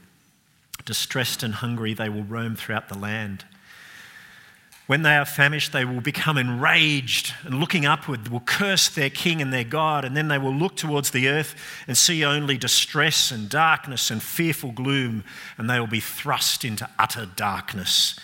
Distressed 0.86 1.42
and 1.42 1.56
hungry, 1.56 1.92
they 1.92 2.08
will 2.08 2.24
roam 2.24 2.56
throughout 2.56 2.88
the 2.88 2.98
land. 2.98 3.44
When 4.90 5.02
they 5.02 5.16
are 5.16 5.24
famished, 5.24 5.70
they 5.70 5.84
will 5.84 6.00
become 6.00 6.36
enraged 6.36 7.32
and 7.44 7.60
looking 7.60 7.86
upward 7.86 8.26
will 8.26 8.40
curse 8.40 8.88
their 8.88 9.08
king 9.08 9.40
and 9.40 9.52
their 9.52 9.62
God, 9.62 10.04
and 10.04 10.16
then 10.16 10.26
they 10.26 10.36
will 10.36 10.52
look 10.52 10.74
towards 10.74 11.12
the 11.12 11.28
earth 11.28 11.54
and 11.86 11.96
see 11.96 12.24
only 12.24 12.58
distress 12.58 13.30
and 13.30 13.48
darkness 13.48 14.10
and 14.10 14.20
fearful 14.20 14.72
gloom, 14.72 15.22
and 15.56 15.70
they 15.70 15.78
will 15.78 15.86
be 15.86 16.00
thrust 16.00 16.64
into 16.64 16.88
utter 16.98 17.24
darkness. 17.24 18.18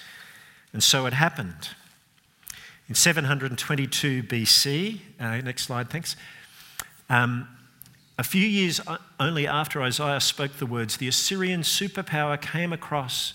And 0.73 0.82
so 0.82 1.06
it 1.06 1.12
happened. 1.12 1.68
In 2.88 2.96
722 2.96 4.25
BC, 4.25 4.99
uh, 5.20 5.37
next 5.42 5.66
slide, 5.66 5.88
thanks. 5.88 6.16
Um, 7.08 7.46
a 8.18 8.25
few 8.25 8.44
years 8.44 8.80
only 9.20 9.46
after 9.46 9.82
Isaiah 9.82 10.18
spoke 10.18 10.54
the 10.54 10.66
words, 10.66 10.96
the 10.96 11.06
Assyrian 11.06 11.61
superpower 11.61 12.42
came 12.42 12.73
across 12.73 13.35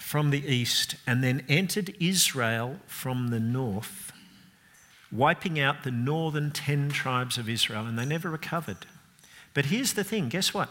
from 0.00 0.30
the 0.30 0.44
east 0.44 0.96
and 1.06 1.22
then 1.22 1.44
entered 1.48 1.94
Israel 2.00 2.80
from 2.86 3.28
the 3.28 3.38
north, 3.38 4.12
wiping 5.12 5.60
out 5.60 5.84
the 5.84 5.90
northern 5.90 6.50
10 6.50 6.88
tribes 6.88 7.36
of 7.36 7.48
Israel, 7.48 7.86
and 7.86 7.98
they 7.98 8.06
never 8.06 8.30
recovered. 8.30 8.86
But 9.52 9.66
here's 9.66 9.92
the 9.92 10.02
thing 10.02 10.28
guess 10.28 10.54
what? 10.54 10.70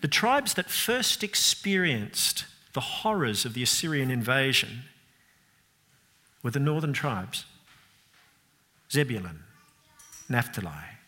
The 0.00 0.08
tribes 0.08 0.54
that 0.54 0.70
first 0.70 1.22
experienced 1.22 2.46
the 2.72 2.80
horrors 2.80 3.44
of 3.44 3.54
the 3.54 3.62
Assyrian 3.62 4.10
invasion 4.10 4.84
were 6.42 6.52
the 6.52 6.60
northern 6.60 6.92
tribes 6.92 7.44
Zebulun, 8.90 9.40
Naphtali, 10.28 10.98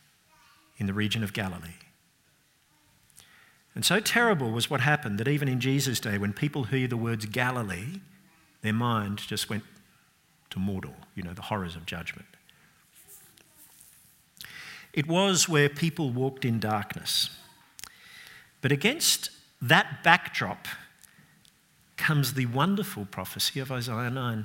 in 0.79 0.87
the 0.87 0.93
region 0.93 1.23
of 1.23 1.33
Galilee. 1.33 1.82
And 3.75 3.85
so 3.85 4.01
terrible 4.01 4.51
was 4.51 4.69
what 4.69 4.83
happened 4.83 5.19
that 5.19 5.29
even 5.29 5.49
in 5.49 5.61
Jesus' 5.61 5.99
day, 5.99 6.19
when 6.19 6.33
people 6.33 6.65
hear 6.65 6.87
the 6.87 6.97
words 6.97 7.25
Galilee, 7.27 8.01
their 8.61 8.73
mind 8.73 9.19
just 9.19 9.49
went 9.49 9.65
to 10.51 10.59
Mordor, 10.59 10.95
you 11.15 11.23
know, 11.23 11.33
the 11.33 11.43
horrors 11.43 11.75
of 11.75 11.87
judgment. 11.87 12.29
It 14.93 15.09
was 15.09 15.49
where 15.49 15.71
people 15.71 16.11
walked 16.11 16.45
in 16.45 16.61
darkness. 16.61 17.31
But 18.61 18.73
against 18.73 19.31
that 19.63 20.03
backdrop 20.03 20.69
comes 21.97 22.35
the 22.35 22.47
wonderful 22.47 23.07
prophecy 23.07 23.61
of 23.61 23.73
Isaiah 23.73 24.11
9. 24.11 24.45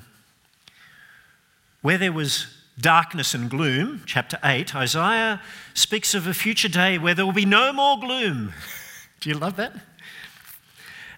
Where 1.81 1.97
there 1.97 2.13
was 2.13 2.47
darkness 2.79 3.33
and 3.33 3.49
gloom, 3.49 4.03
chapter 4.05 4.39
8, 4.43 4.75
Isaiah 4.75 5.41
speaks 5.73 6.13
of 6.13 6.27
a 6.27 6.33
future 6.33 6.69
day 6.69 6.97
where 6.97 7.13
there 7.13 7.25
will 7.25 7.33
be 7.33 7.45
no 7.45 7.73
more 7.73 7.99
gloom. 7.99 8.53
Do 9.19 9.29
you 9.29 9.35
love 9.35 9.55
that? 9.57 9.73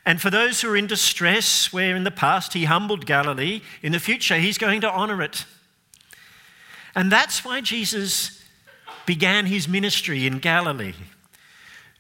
And 0.06 0.22
for 0.22 0.30
those 0.30 0.62
who 0.62 0.72
are 0.72 0.78
in 0.78 0.88
distress, 0.88 1.72
where 1.72 1.96
in 1.96 2.04
the 2.04 2.12
past 2.12 2.54
he 2.54 2.66
humbled 2.66 3.06
Galilee, 3.06 3.62
in 3.82 3.92
the 3.92 4.00
future 4.00 4.38
he's 4.38 4.58
going 4.58 4.82
to 4.82 4.92
honor 4.92 5.22
it. 5.22 5.46
And 6.96 7.12
that's 7.12 7.46
why 7.46 7.62
Jesus 7.62 8.44
began 9.06 9.46
his 9.46 9.68
ministry 9.68 10.26
in 10.26 10.40
Galilee 10.40 10.94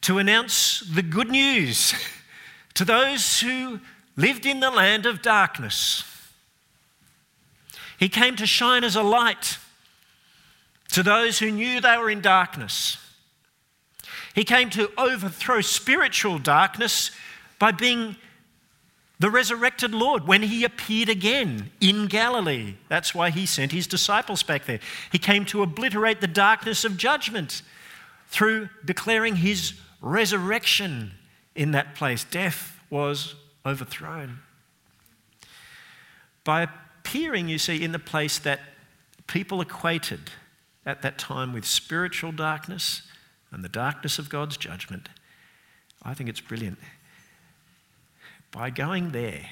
to 0.01 0.17
announce 0.17 0.79
the 0.81 1.01
good 1.01 1.29
news 1.29 1.93
to 2.73 2.85
those 2.85 3.41
who 3.41 3.79
lived 4.15 4.45
in 4.45 4.59
the 4.59 4.71
land 4.71 5.05
of 5.05 5.21
darkness. 5.21 6.03
He 7.97 8.09
came 8.09 8.35
to 8.37 8.47
shine 8.47 8.83
as 8.83 8.95
a 8.95 9.03
light 9.03 9.57
to 10.91 11.03
those 11.03 11.39
who 11.39 11.51
knew 11.51 11.81
they 11.81 11.97
were 11.97 12.09
in 12.09 12.21
darkness. 12.21 12.97
He 14.39 14.45
came 14.45 14.69
to 14.69 14.89
overthrow 14.97 15.59
spiritual 15.59 16.39
darkness 16.39 17.11
by 17.59 17.73
being 17.73 18.15
the 19.19 19.29
resurrected 19.29 19.93
Lord 19.93 20.27
when 20.27 20.43
he 20.43 20.63
appeared 20.63 21.09
again 21.09 21.71
in 21.81 22.07
Galilee. 22.07 22.75
That's 22.87 23.13
why 23.13 23.31
he 23.31 23.45
sent 23.45 23.73
his 23.73 23.85
disciples 23.85 24.41
back 24.41 24.63
there. 24.63 24.79
He 25.11 25.17
came 25.17 25.43
to 25.47 25.61
obliterate 25.61 26.21
the 26.21 26.27
darkness 26.27 26.85
of 26.85 26.95
judgment 26.95 27.63
through 28.29 28.69
declaring 28.85 29.35
his 29.35 29.73
resurrection 29.99 31.11
in 31.53 31.71
that 31.71 31.93
place. 31.93 32.23
Death 32.23 32.79
was 32.89 33.35
overthrown. 33.65 34.39
By 36.45 36.61
appearing, 36.61 37.49
you 37.49 37.57
see, 37.57 37.83
in 37.83 37.91
the 37.91 37.99
place 37.99 38.39
that 38.39 38.61
people 39.27 39.59
equated 39.59 40.31
at 40.85 41.01
that 41.01 41.17
time 41.17 41.51
with 41.51 41.65
spiritual 41.65 42.31
darkness 42.31 43.01
and 43.51 43.63
the 43.63 43.69
darkness 43.69 44.19
of 44.19 44.29
God's 44.29 44.57
judgment, 44.57 45.09
I 46.03 46.13
think 46.13 46.29
it's 46.29 46.41
brilliant. 46.41 46.77
By 48.51 48.69
going 48.69 49.11
there, 49.11 49.45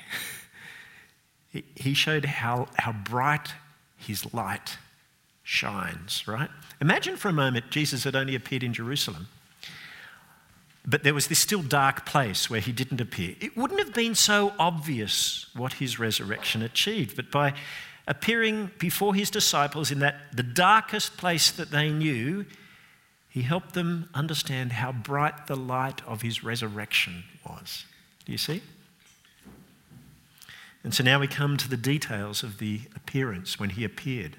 he 1.76 1.94
showed 1.94 2.26
how, 2.26 2.68
how 2.76 2.92
bright 2.92 3.54
his 3.98 4.34
light 4.34 4.78
shines, 5.44 6.28
right? 6.28 6.50
Imagine 6.82 7.16
for 7.16 7.30
a 7.30 7.34
moment 7.34 7.70
Jesus 7.70 8.04
had 8.04 8.16
only 8.16 8.36
appeared 8.36 8.64
in 8.64 8.74
Jerusalem, 8.74 9.28
but 10.86 11.04
there 11.04 11.14
was 11.14 11.28
this 11.28 11.40
still 11.40 11.62
dark 11.62 12.06
place 12.06 12.50
where 12.50 12.62
he 12.62 12.72
didn't 12.72 13.02
appear. 13.02 13.36
It 13.42 13.58
wouldn't 13.58 13.80
have 13.80 13.94
been 13.94 14.16
so 14.16 14.54
obvious 14.58 15.48
what 15.56 15.74
his 15.74 16.00
resurrection 16.00 16.62
achieved, 16.62 17.16
but 17.16 17.30
by 17.32 17.54
appearing 18.08 18.72
before 18.80 19.14
his 19.14 19.30
disciples 19.30 19.92
in 19.92 20.00
that 20.00 20.16
the 20.34 20.44
darkest 20.44 21.18
place 21.18 21.52
that 21.52 21.72
they 21.72 21.90
knew, 21.90 22.46
he 23.38 23.44
helped 23.44 23.76
them 23.76 24.10
understand 24.16 24.72
how 24.72 24.92
bright 24.92 25.46
the 25.46 25.56
light 25.56 26.02
of 26.08 26.24
his 26.24 26.44
resurrection 26.44 27.24
was. 27.48 27.86
Do 28.26 28.32
you 28.32 28.38
see? 28.40 28.64
And 30.84 30.92
so 30.92 31.04
now 31.04 31.20
we 31.20 31.28
come 31.28 31.56
to 31.58 31.70
the 31.70 31.78
details 31.78 32.42
of 32.42 32.58
the 32.58 32.82
appearance 32.96 33.60
when 33.60 33.70
he 33.70 33.84
appeared. 33.84 34.38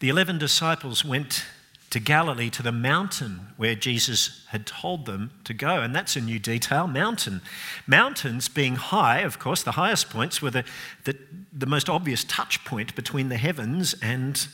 The 0.00 0.08
11 0.08 0.38
disciples 0.38 1.04
went 1.04 1.44
to 1.90 2.00
Galilee, 2.00 2.50
to 2.50 2.62
the 2.64 2.72
mountain 2.72 3.52
where 3.56 3.76
Jesus 3.76 4.44
had 4.48 4.66
told 4.66 5.06
them 5.06 5.30
to 5.44 5.54
go. 5.54 5.80
And 5.80 5.94
that's 5.94 6.16
a 6.16 6.20
new 6.20 6.40
detail 6.40 6.88
mountain. 6.88 7.40
Mountains 7.86 8.48
being 8.48 8.74
high, 8.74 9.20
of 9.20 9.38
course, 9.38 9.62
the 9.62 9.72
highest 9.72 10.10
points 10.10 10.42
were 10.42 10.50
the, 10.50 10.64
the, 11.04 11.16
the 11.52 11.66
most 11.66 11.88
obvious 11.88 12.24
touch 12.24 12.64
point 12.64 12.96
between 12.96 13.28
the 13.28 13.36
heavens 13.36 13.94
and 14.02 14.48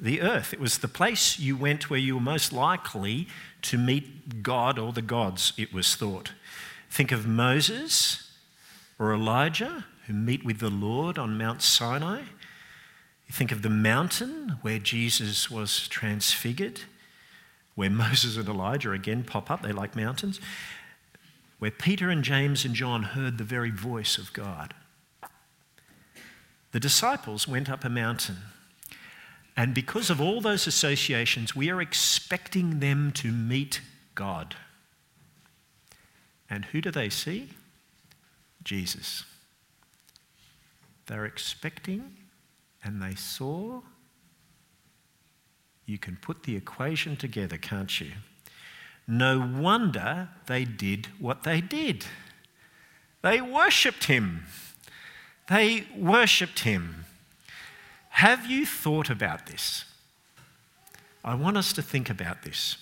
the 0.00 0.22
earth. 0.22 0.52
It 0.52 0.60
was 0.60 0.78
the 0.78 0.88
place 0.88 1.38
you 1.38 1.56
went 1.56 1.90
where 1.90 1.98
you 1.98 2.14
were 2.14 2.20
most 2.20 2.52
likely 2.52 3.28
to 3.62 3.76
meet 3.76 4.42
God 4.42 4.78
or 4.78 4.92
the 4.92 5.02
gods, 5.02 5.52
it 5.56 5.72
was 5.72 5.94
thought. 5.94 6.32
Think 6.88 7.12
of 7.12 7.26
Moses 7.26 8.32
or 8.98 9.12
Elijah, 9.12 9.84
who 10.06 10.12
meet 10.12 10.44
with 10.44 10.58
the 10.58 10.70
Lord 10.70 11.18
on 11.18 11.38
Mount 11.38 11.62
Sinai. 11.62 12.20
You 12.20 13.32
think 13.32 13.52
of 13.52 13.62
the 13.62 13.70
mountain 13.70 14.58
where 14.62 14.78
Jesus 14.78 15.50
was 15.50 15.86
transfigured, 15.88 16.80
where 17.74 17.90
Moses 17.90 18.36
and 18.36 18.48
Elijah 18.48 18.92
again 18.92 19.22
pop 19.22 19.50
up, 19.50 19.62
they 19.62 19.72
like 19.72 19.94
mountains, 19.94 20.40
where 21.58 21.70
Peter 21.70 22.08
and 22.08 22.24
James 22.24 22.64
and 22.64 22.74
John 22.74 23.02
heard 23.02 23.38
the 23.38 23.44
very 23.44 23.70
voice 23.70 24.16
of 24.16 24.32
God. 24.32 24.74
The 26.72 26.80
disciples 26.80 27.46
went 27.46 27.68
up 27.68 27.84
a 27.84 27.88
mountain. 27.88 28.38
And 29.60 29.74
because 29.74 30.08
of 30.08 30.22
all 30.22 30.40
those 30.40 30.66
associations, 30.66 31.54
we 31.54 31.68
are 31.68 31.82
expecting 31.82 32.80
them 32.80 33.12
to 33.16 33.30
meet 33.30 33.82
God. 34.14 34.56
And 36.48 36.64
who 36.64 36.80
do 36.80 36.90
they 36.90 37.10
see? 37.10 37.50
Jesus. 38.64 39.24
They're 41.04 41.26
expecting 41.26 42.16
and 42.82 43.02
they 43.02 43.14
saw. 43.14 43.82
You 45.84 45.98
can 45.98 46.16
put 46.16 46.44
the 46.44 46.56
equation 46.56 47.16
together, 47.16 47.58
can't 47.58 48.00
you? 48.00 48.12
No 49.06 49.46
wonder 49.58 50.30
they 50.46 50.64
did 50.64 51.08
what 51.18 51.42
they 51.42 51.60
did. 51.60 52.06
They 53.20 53.42
worshipped 53.42 54.04
him. 54.04 54.44
They 55.50 55.84
worshipped 55.94 56.60
him. 56.60 57.04
Have 58.20 58.50
you 58.50 58.66
thought 58.66 59.08
about 59.08 59.46
this? 59.46 59.86
I 61.24 61.34
want 61.34 61.56
us 61.56 61.72
to 61.72 61.80
think 61.80 62.10
about 62.10 62.42
this. 62.42 62.76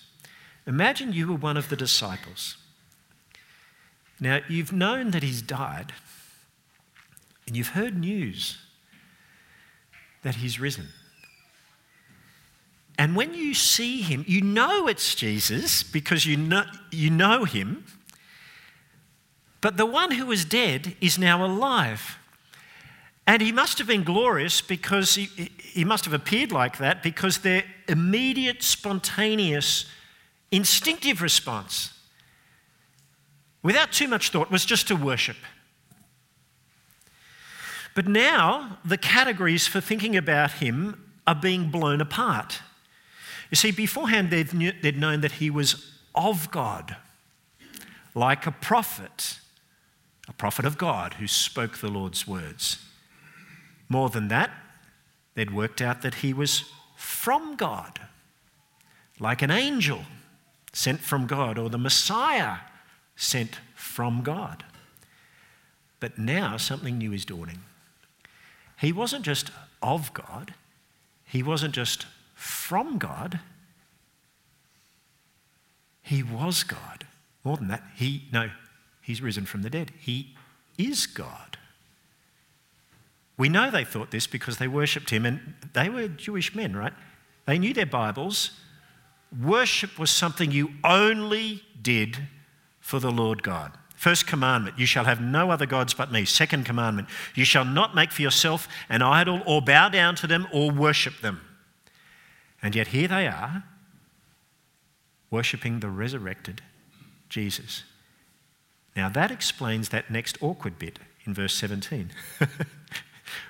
Imagine 0.66 1.12
you 1.12 1.29
were 1.29 1.37
one 1.37 1.57
of 1.57 1.68
the 1.68 1.77
disciples. 1.77 2.57
Now, 4.18 4.40
you've 4.48 4.72
known 4.72 5.12
that 5.12 5.22
he's 5.22 5.40
died, 5.40 5.92
and 7.46 7.57
you've 7.57 7.68
heard 7.68 7.96
news 7.96 8.59
that 10.24 10.35
he's 10.35 10.59
risen. 10.59 10.88
And 12.98 13.14
when 13.14 13.33
you 13.33 13.55
see 13.55 14.03
him, 14.03 14.24
you 14.27 14.40
know 14.40 14.88
it's 14.88 15.14
Jesus 15.14 15.85
because 15.85 16.27
you 16.27 16.37
know, 16.37 16.64
you 16.90 17.11
know 17.11 17.44
him. 17.44 17.85
But 19.61 19.77
the 19.77 19.87
one 19.87 20.11
who 20.11 20.27
was 20.27 20.44
dead 20.44 20.96
is 21.01 21.16
now 21.16 21.46
alive. 21.46 22.17
And 23.29 23.43
he 23.43 23.53
must 23.53 23.77
have 23.77 23.87
been 23.87 24.05
glorious 24.05 24.62
because 24.62 25.14
he, 25.14 25.27
he 25.59 25.85
must 25.85 26.07
have 26.07 26.14
appeared 26.14 26.51
like 26.51 26.79
that 26.79 27.03
because 27.03 27.38
their 27.38 27.62
immediate, 27.87 28.62
spontaneous, 28.62 29.85
instinctive 30.51 31.21
response 31.21 31.93
without 33.62 33.93
too 33.93 34.09
much 34.09 34.31
thought, 34.31 34.51
was 34.51 34.64
just 34.64 34.88
to 34.88 34.97
worship. 34.97 35.37
But 37.95 38.07
now 38.09 38.79
the 38.83 38.97
categories 38.97 39.67
for 39.67 39.83
thinking 39.83 40.17
about 40.17 40.53
him 40.53 41.12
are 41.27 41.35
being 41.35 41.71
blown 41.71 42.01
apart. 42.01 42.62
You 43.51 43.57
see, 43.57 43.73
beforehand 43.73 44.31
they'd, 44.31 44.55
knew, 44.55 44.73
they'd 44.81 44.99
known 44.99 45.21
that 45.21 45.33
he 45.33 45.51
was 45.51 45.93
of 46.14 46.51
God, 46.51 46.97
like 48.14 48.47
a 48.47 48.53
prophet, 48.53 49.38
a 50.27 50.33
prophet 50.33 50.64
of 50.64 50.79
God 50.79 51.14
who 51.14 51.27
spoke 51.27 51.79
the 51.79 51.88
Lord's 51.88 52.27
words. 52.27 52.79
More 53.88 54.11
than 54.11 54.29
that, 54.29 54.51
they'd 55.35 55.53
worked 55.53 55.81
out 55.81 56.03
that 56.03 56.16
he 56.16 56.33
was 56.33 56.64
from 56.96 57.57
God, 57.57 58.01
like 59.18 59.42
an 59.42 59.51
angel 59.51 60.03
sent 60.72 61.01
from 61.01 61.27
God, 61.27 61.59
or 61.59 61.70
the 61.70 61.79
Messiah 61.79 62.59
sent 63.16 63.61
from 63.74 64.22
God. 64.22 64.64
But 66.01 66.18
now 66.18 66.57
something 66.57 66.98
new 66.98 67.12
is 67.12 67.24
dawning. 67.24 67.61
He 68.81 68.92
wasn't 68.92 69.24
just 69.24 69.51
of 69.83 70.12
God, 70.12 70.55
he 71.24 71.42
wasn't 71.42 71.74
just 71.74 72.07
from 72.35 72.98
God, 72.98 73.40
he 76.03 76.22
was 76.22 76.62
God. 76.62 77.07
More 77.44 77.57
than 77.57 77.68
that, 77.68 77.83
he, 77.96 78.24
no, 78.33 78.51
he's 79.01 79.22
risen 79.22 79.46
from 79.46 79.62
the 79.62 79.70
dead. 79.70 79.92
He 79.98 80.35
is 80.77 81.07
God. 81.07 81.59
We 83.38 83.48
know 83.48 83.70
they 83.70 83.85
thought 83.85 84.11
this 84.11 84.27
because 84.27 84.59
they 84.59 84.68
worshipped 84.68 85.11
him, 85.11 85.24
and 85.24 85.55
they 85.72 85.88
were 85.88 86.09
Jewish 86.09 86.55
men, 86.55 86.77
right? 86.77 86.92
They 87.46 87.59
knew 87.59 87.72
their 87.72 87.87
Bibles. 87.87 88.51
Worship 89.40 89.98
was 89.98 90.11
something 90.11 90.51
you 90.51 90.72
only 90.83 91.62
did 91.81 92.18
for 92.81 92.98
the 92.98 93.12
Lord 93.12 93.42
God. 93.42 93.72
First 93.94 94.27
commandment, 94.27 94.79
you 94.79 94.87
shall 94.87 95.05
have 95.05 95.20
no 95.20 95.51
other 95.51 95.66
gods 95.66 95.94
but 95.94 96.12
me. 96.12 96.24
Second 96.24 96.64
commandment, 96.64 97.09
you 97.35 97.44
shall 97.44 97.64
not 97.64 97.94
make 97.94 98.12
for 98.12 98.22
yourself 98.22 98.68
an 98.88 99.03
idol 99.03 99.40
or 99.46 99.62
bow 99.62 99.88
down 99.88 100.14
to 100.16 100.27
them 100.27 100.46
or 100.53 100.70
worship 100.70 101.20
them. 101.20 101.40
And 102.62 102.74
yet 102.74 102.88
here 102.88 103.09
they 103.09 103.27
are, 103.27 103.64
worshipping 105.31 105.81
the 105.81 105.90
resurrected 105.90 106.62
Jesus. 107.29 107.85
Now 108.96 109.09
that 109.09 109.31
explains 109.31 109.90
that 109.90 110.11
next 110.11 110.38
awkward 110.40 110.79
bit 110.79 110.98
in 111.24 111.35
verse 111.35 111.55
17. 111.55 112.11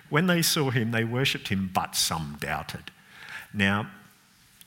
When 0.09 0.27
they 0.27 0.43
saw 0.43 0.71
him, 0.71 0.91
they 0.91 1.05
worshipped 1.05 1.49
him, 1.49 1.71
but 1.73 1.95
some 1.95 2.37
doubted. 2.41 2.91
Now, 3.53 3.91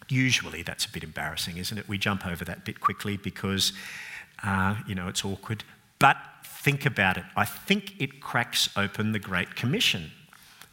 usually 0.08 0.62
that's 0.62 0.86
a 0.86 0.90
bit 0.90 1.04
embarrassing, 1.04 1.58
isn't 1.58 1.78
it? 1.78 1.88
We 1.88 1.98
jump 1.98 2.26
over 2.26 2.44
that 2.46 2.66
bit 2.66 2.80
quickly 2.80 3.18
because, 3.18 3.74
uh, 4.44 4.76
you 4.88 4.96
know, 4.96 5.08
it's 5.08 5.24
awkward. 5.24 5.64
But 6.00 6.18
think 6.44 6.86
about 6.86 7.18
it. 7.18 7.24
I 7.36 7.46
think 7.46 8.00
it 8.00 8.22
cracks 8.22 8.70
open 8.76 9.12
the 9.12 9.20
Great 9.20 9.56
Commission. 9.56 10.12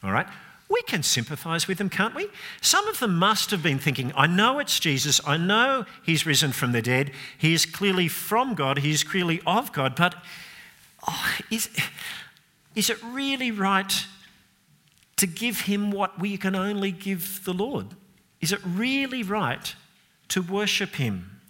All 0.02 0.12
right? 0.12 0.26
We 0.68 0.82
can 0.82 1.02
sympathize 1.02 1.66
with 1.66 1.78
them, 1.78 1.88
can't 1.88 2.14
we? 2.14 2.28
Some 2.60 2.86
of 2.88 3.00
them 3.00 3.18
must 3.18 3.50
have 3.52 3.62
been 3.62 3.78
thinking, 3.78 4.12
I 4.14 4.26
know 4.26 4.58
it's 4.58 4.78
Jesus. 4.78 5.20
I 5.26 5.38
know 5.38 5.86
he's 6.04 6.26
risen 6.26 6.52
from 6.52 6.72
the 6.72 6.82
dead. 6.82 7.12
He 7.38 7.54
is 7.54 7.64
clearly 7.64 8.06
from 8.06 8.54
God. 8.54 8.78
He 8.78 8.90
is 8.90 9.02
clearly 9.02 9.40
of 9.46 9.72
God. 9.72 9.96
But 9.96 10.14
oh, 11.08 11.36
is, 11.50 11.70
is 12.74 12.90
it 12.90 13.02
really 13.02 13.50
right 13.50 14.06
to 15.18 15.26
give 15.26 15.62
him 15.62 15.90
what 15.90 16.18
we 16.18 16.36
can 16.36 16.54
only 16.54 16.90
give 16.90 17.44
the 17.44 17.52
Lord? 17.52 17.88
Is 18.40 18.52
it 18.52 18.60
really 18.64 19.22
right 19.22 19.74
to 20.28 20.40
worship 20.40 20.94
him? 20.94 21.40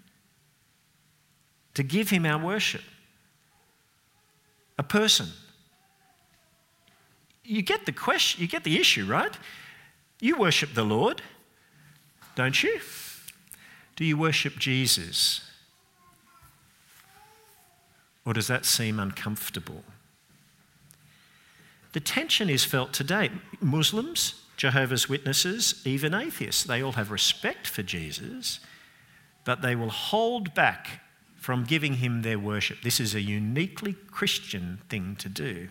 To 1.75 1.83
give 1.83 2.11
him 2.11 2.27
our 2.27 2.43
worship? 2.43 2.83
A 4.79 4.83
person. 4.83 5.29
You 7.45 7.63
get 7.63 7.87
the 7.87 7.93
question, 7.93 8.41
you 8.43 8.49
get 8.49 8.65
the 8.65 8.81
issue, 8.81 9.07
right? 9.07 9.37
You 10.21 10.37
worship 10.37 10.75
the 10.75 10.85
Lord, 10.85 11.23
don't 12.35 12.63
you? 12.63 12.81
Do 13.97 14.05
you 14.05 14.17
worship 14.17 14.59
Jesus? 14.59 15.43
Or 18.25 18.33
does 18.33 18.47
that 18.47 18.65
seem 18.65 18.99
uncomfortable? 18.99 19.85
The 21.99 22.05
tension 22.05 22.49
is 22.49 22.65
felt 22.65 22.93
today. 22.93 23.29
Muslims, 23.61 24.35
Jehovah's 24.57 25.09
Witnesses, 25.09 25.83
even 25.85 26.15
atheists, 26.15 26.63
they 26.63 26.81
all 26.81 26.93
have 26.93 27.11
respect 27.11 27.67
for 27.67 27.83
Jesus, 27.83 28.61
but 29.45 29.63
they 29.63 29.75
will 29.75 29.91
hold 29.91 30.55
back 30.55 31.01
from 31.35 31.65
giving 31.65 31.95
him 31.95 32.23
their 32.23 32.39
worship. 32.39 32.83
This 32.85 33.01
is 33.01 33.17
a 33.17 33.21
uniquely 33.21 33.95
Christian 34.13 34.79
thing 34.89 35.17
to 35.17 35.29
do. 35.29 35.71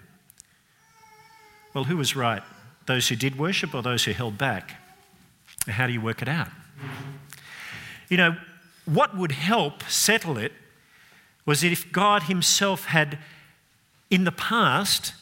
Well, 1.74 1.86
who 1.86 1.96
was 1.96 2.14
right? 2.14 2.44
Those 2.88 3.08
who 3.08 3.16
did 3.16 3.40
worship 3.40 3.74
or 3.74 3.82
those 3.82 4.04
who 4.04 4.12
held 4.12 4.38
back? 4.38 4.82
How 5.66 5.88
do 5.88 5.94
you 5.94 6.02
work 6.02 6.22
it 6.22 6.28
out? 6.28 6.50
You 8.10 8.18
know, 8.18 8.36
what 8.84 9.16
would 9.16 9.32
help 9.32 9.82
settle 9.84 10.38
it 10.38 10.52
was 11.46 11.62
that 11.62 11.72
if 11.72 11.90
God 11.94 12.24
Himself 12.24 12.88
had, 12.88 13.18
in 14.10 14.26
the 14.26 14.34
past, 14.34 15.14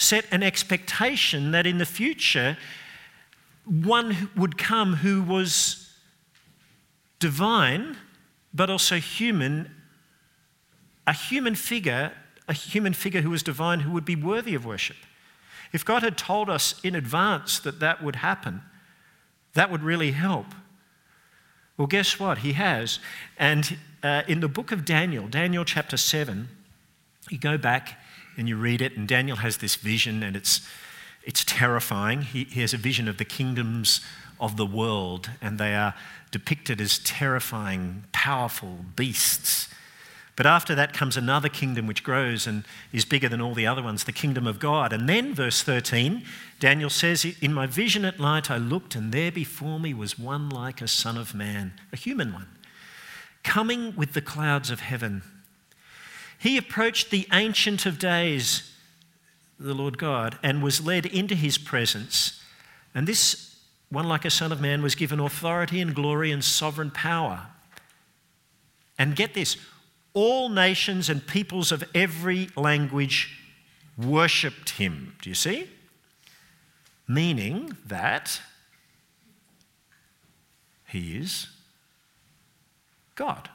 set 0.00 0.24
an 0.30 0.42
expectation 0.42 1.50
that 1.50 1.66
in 1.66 1.76
the 1.76 1.84
future 1.84 2.56
one 3.66 4.30
would 4.34 4.56
come 4.56 4.94
who 4.94 5.22
was 5.22 5.92
divine 7.18 7.98
but 8.52 8.70
also 8.70 8.96
human, 8.96 9.70
a 11.06 11.12
human 11.12 11.54
figure, 11.54 12.12
a 12.48 12.54
human 12.54 12.94
figure 12.94 13.20
who 13.20 13.28
was 13.28 13.42
divine 13.42 13.80
who 13.80 13.92
would 13.92 14.06
be 14.06 14.16
worthy 14.16 14.54
of 14.54 14.64
worship. 14.64 14.96
If 15.70 15.84
God 15.84 16.02
had 16.02 16.16
told 16.16 16.48
us 16.48 16.80
in 16.82 16.94
advance 16.94 17.58
that 17.60 17.78
that 17.80 18.02
would 18.02 18.16
happen, 18.16 18.62
that 19.52 19.70
would 19.70 19.82
really 19.82 20.12
help. 20.12 20.46
Well, 21.76 21.86
guess 21.86 22.18
what? 22.18 22.38
He 22.38 22.54
has. 22.54 23.00
And 23.38 23.76
uh, 24.02 24.22
in 24.26 24.40
the 24.40 24.48
book 24.48 24.72
of 24.72 24.86
Daniel, 24.86 25.28
Daniel 25.28 25.64
chapter 25.64 25.98
7, 25.98 26.48
you 27.28 27.38
go 27.38 27.58
back 27.58 27.99
and 28.40 28.48
you 28.48 28.56
read 28.56 28.80
it, 28.80 28.96
and 28.96 29.06
Daniel 29.06 29.36
has 29.36 29.58
this 29.58 29.76
vision, 29.76 30.22
and 30.22 30.34
it's, 30.34 30.66
it's 31.22 31.44
terrifying. 31.44 32.22
He, 32.22 32.44
he 32.44 32.62
has 32.62 32.72
a 32.72 32.78
vision 32.78 33.06
of 33.06 33.18
the 33.18 33.24
kingdoms 33.24 34.00
of 34.40 34.56
the 34.56 34.64
world, 34.64 35.30
and 35.42 35.58
they 35.58 35.74
are 35.74 35.94
depicted 36.30 36.80
as 36.80 36.98
terrifying, 37.00 38.04
powerful 38.12 38.86
beasts. 38.96 39.68
But 40.36 40.46
after 40.46 40.74
that 40.74 40.94
comes 40.94 41.18
another 41.18 41.50
kingdom 41.50 41.86
which 41.86 42.02
grows 42.02 42.46
and 42.46 42.64
is 42.94 43.04
bigger 43.04 43.28
than 43.28 43.42
all 43.42 43.52
the 43.52 43.66
other 43.66 43.82
ones, 43.82 44.04
the 44.04 44.12
kingdom 44.12 44.46
of 44.46 44.58
God. 44.58 44.90
And 44.90 45.06
then, 45.06 45.34
verse 45.34 45.62
13, 45.62 46.24
Daniel 46.58 46.88
says, 46.88 47.26
In 47.42 47.52
my 47.52 47.66
vision 47.66 48.06
at 48.06 48.18
night 48.18 48.50
I 48.50 48.56
looked, 48.56 48.94
and 48.94 49.12
there 49.12 49.30
before 49.30 49.78
me 49.78 49.92
was 49.92 50.18
one 50.18 50.48
like 50.48 50.80
a 50.80 50.88
son 50.88 51.18
of 51.18 51.34
man, 51.34 51.74
a 51.92 51.96
human 51.96 52.32
one, 52.32 52.48
coming 53.44 53.94
with 53.94 54.14
the 54.14 54.22
clouds 54.22 54.70
of 54.70 54.80
heaven. 54.80 55.22
He 56.40 56.56
approached 56.56 57.10
the 57.10 57.28
Ancient 57.34 57.84
of 57.84 57.98
Days, 57.98 58.72
the 59.58 59.74
Lord 59.74 59.98
God, 59.98 60.38
and 60.42 60.62
was 60.62 60.82
led 60.82 61.04
into 61.04 61.34
his 61.34 61.58
presence. 61.58 62.42
And 62.94 63.06
this 63.06 63.58
one, 63.90 64.08
like 64.08 64.24
a 64.24 64.30
son 64.30 64.50
of 64.50 64.58
man, 64.58 64.82
was 64.82 64.94
given 64.94 65.20
authority 65.20 65.82
and 65.82 65.94
glory 65.94 66.32
and 66.32 66.42
sovereign 66.42 66.90
power. 66.92 67.48
And 68.98 69.14
get 69.14 69.34
this 69.34 69.58
all 70.14 70.48
nations 70.48 71.10
and 71.10 71.26
peoples 71.26 71.72
of 71.72 71.84
every 71.94 72.48
language 72.56 73.36
worshipped 73.98 74.70
him. 74.70 75.16
Do 75.20 75.28
you 75.28 75.34
see? 75.34 75.68
Meaning 77.06 77.76
that 77.84 78.40
he 80.86 81.18
is 81.18 81.48
God. 83.14 83.50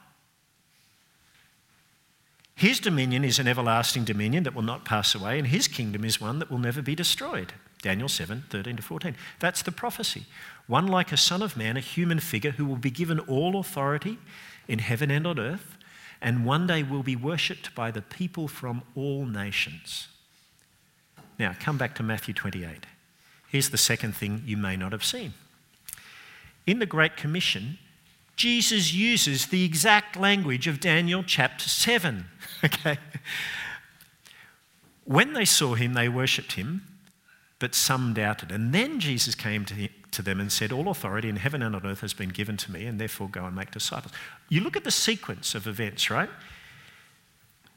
His 2.56 2.80
dominion 2.80 3.22
is 3.22 3.38
an 3.38 3.46
everlasting 3.46 4.04
dominion 4.04 4.44
that 4.44 4.54
will 4.54 4.62
not 4.62 4.86
pass 4.86 5.14
away, 5.14 5.38
and 5.38 5.46
his 5.46 5.68
kingdom 5.68 6.06
is 6.06 6.22
one 6.22 6.38
that 6.38 6.50
will 6.50 6.58
never 6.58 6.80
be 6.80 6.94
destroyed. 6.94 7.52
Daniel 7.82 8.08
7 8.08 8.44
13 8.48 8.76
to 8.76 8.82
14. 8.82 9.14
That's 9.38 9.60
the 9.60 9.70
prophecy. 9.70 10.24
One 10.66 10.86
like 10.86 11.12
a 11.12 11.18
son 11.18 11.42
of 11.42 11.54
man, 11.54 11.76
a 11.76 11.80
human 11.80 12.18
figure 12.18 12.52
who 12.52 12.64
will 12.64 12.76
be 12.76 12.90
given 12.90 13.20
all 13.20 13.60
authority 13.60 14.18
in 14.66 14.78
heaven 14.78 15.10
and 15.10 15.26
on 15.26 15.38
earth, 15.38 15.76
and 16.22 16.46
one 16.46 16.66
day 16.66 16.82
will 16.82 17.02
be 17.02 17.14
worshipped 17.14 17.74
by 17.74 17.90
the 17.90 18.00
people 18.00 18.48
from 18.48 18.82
all 18.94 19.26
nations. 19.26 20.08
Now, 21.38 21.54
come 21.60 21.76
back 21.76 21.94
to 21.96 22.02
Matthew 22.02 22.32
28. 22.32 22.86
Here's 23.48 23.68
the 23.68 23.76
second 23.76 24.16
thing 24.16 24.42
you 24.46 24.56
may 24.56 24.76
not 24.76 24.92
have 24.92 25.04
seen. 25.04 25.34
In 26.66 26.78
the 26.78 26.86
Great 26.86 27.18
Commission, 27.18 27.78
Jesus 28.36 28.92
uses 28.92 29.46
the 29.46 29.64
exact 29.64 30.16
language 30.16 30.66
of 30.66 30.80
Daniel 30.80 31.24
chapter 31.26 31.68
7. 31.68 32.26
Okay? 32.64 32.96
When 35.04 35.34
they 35.34 35.44
saw 35.44 35.74
him, 35.74 35.92
they 35.92 36.08
worshipped 36.08 36.52
him, 36.54 36.82
but 37.60 37.74
some 37.74 38.12
doubted. 38.12 38.50
And 38.50 38.72
then 38.72 38.98
Jesus 38.98 39.34
came 39.34 39.64
to, 39.66 39.74
him, 39.74 39.90
to 40.10 40.22
them 40.22 40.40
and 40.40 40.50
said, 40.50 40.72
All 40.72 40.88
authority 40.88 41.28
in 41.28 41.36
heaven 41.36 41.62
and 41.62 41.76
on 41.76 41.86
earth 41.86 42.00
has 42.00 42.12
been 42.12 42.30
given 42.30 42.56
to 42.56 42.72
me, 42.72 42.86
and 42.86 42.98
therefore 42.98 43.28
go 43.28 43.44
and 43.44 43.54
make 43.54 43.70
disciples. 43.70 44.12
You 44.48 44.62
look 44.62 44.76
at 44.76 44.84
the 44.84 44.90
sequence 44.90 45.54
of 45.54 45.68
events, 45.68 46.10
right? 46.10 46.30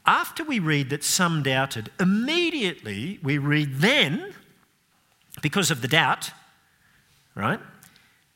After 0.06 0.42
we 0.42 0.58
read 0.58 0.90
that 0.90 1.04
some 1.04 1.42
doubted, 1.42 1.90
immediately 2.00 3.20
we 3.22 3.38
read 3.38 3.76
then, 3.76 4.34
because 5.40 5.70
of 5.70 5.82
the 5.82 5.88
doubt, 5.88 6.32
right? 7.36 7.60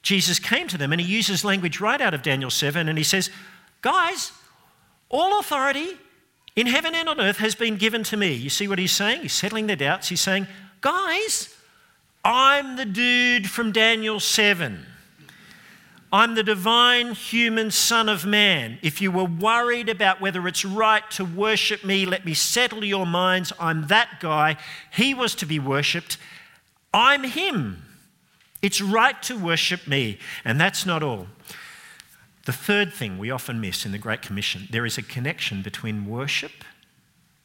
Jesus 0.04 0.38
came 0.38 0.68
to 0.68 0.78
them 0.78 0.92
and 0.92 1.00
he 1.00 1.06
uses 1.06 1.44
language 1.44 1.80
right 1.80 2.00
out 2.00 2.14
of 2.14 2.22
Daniel 2.22 2.50
7 2.50 2.88
and 2.88 2.96
he 2.96 3.02
says, 3.02 3.30
Guys, 3.80 4.32
all 5.08 5.40
authority 5.40 5.88
in 6.54 6.66
heaven 6.66 6.94
and 6.94 7.08
on 7.08 7.20
earth 7.20 7.38
has 7.38 7.54
been 7.54 7.76
given 7.76 8.04
to 8.04 8.16
me. 8.16 8.32
You 8.34 8.50
see 8.50 8.68
what 8.68 8.78
he's 8.78 8.92
saying? 8.92 9.22
He's 9.22 9.32
settling 9.32 9.66
their 9.66 9.76
doubts. 9.76 10.08
He's 10.08 10.20
saying, 10.20 10.46
Guys, 10.82 11.54
I'm 12.22 12.76
the 12.76 12.84
dude 12.84 13.50
from 13.50 13.72
Daniel 13.72 14.20
7. 14.20 14.86
I'm 16.12 16.34
the 16.34 16.44
divine 16.44 17.14
human 17.14 17.70
Son 17.70 18.08
of 18.08 18.26
Man. 18.26 18.78
If 18.82 19.00
you 19.00 19.10
were 19.10 19.24
worried 19.24 19.88
about 19.88 20.20
whether 20.20 20.46
it's 20.46 20.64
right 20.64 21.02
to 21.12 21.24
worship 21.24 21.82
me, 21.82 22.04
let 22.04 22.24
me 22.24 22.34
settle 22.34 22.84
your 22.84 23.06
minds. 23.06 23.52
I'm 23.58 23.86
that 23.88 24.20
guy. 24.20 24.58
He 24.92 25.14
was 25.14 25.34
to 25.36 25.46
be 25.46 25.58
worshipped. 25.58 26.18
I'm 26.92 27.24
him. 27.24 27.82
It's 28.64 28.80
right 28.80 29.22
to 29.24 29.36
worship 29.36 29.86
me. 29.86 30.18
And 30.42 30.58
that's 30.58 30.86
not 30.86 31.02
all. 31.02 31.26
The 32.46 32.52
third 32.52 32.94
thing 32.94 33.18
we 33.18 33.30
often 33.30 33.60
miss 33.60 33.84
in 33.84 33.92
the 33.92 33.98
Great 33.98 34.22
Commission 34.22 34.68
there 34.70 34.86
is 34.86 34.96
a 34.96 35.02
connection 35.02 35.60
between 35.60 36.06
worship 36.06 36.64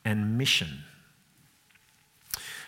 and 0.05 0.38
mission. 0.38 0.86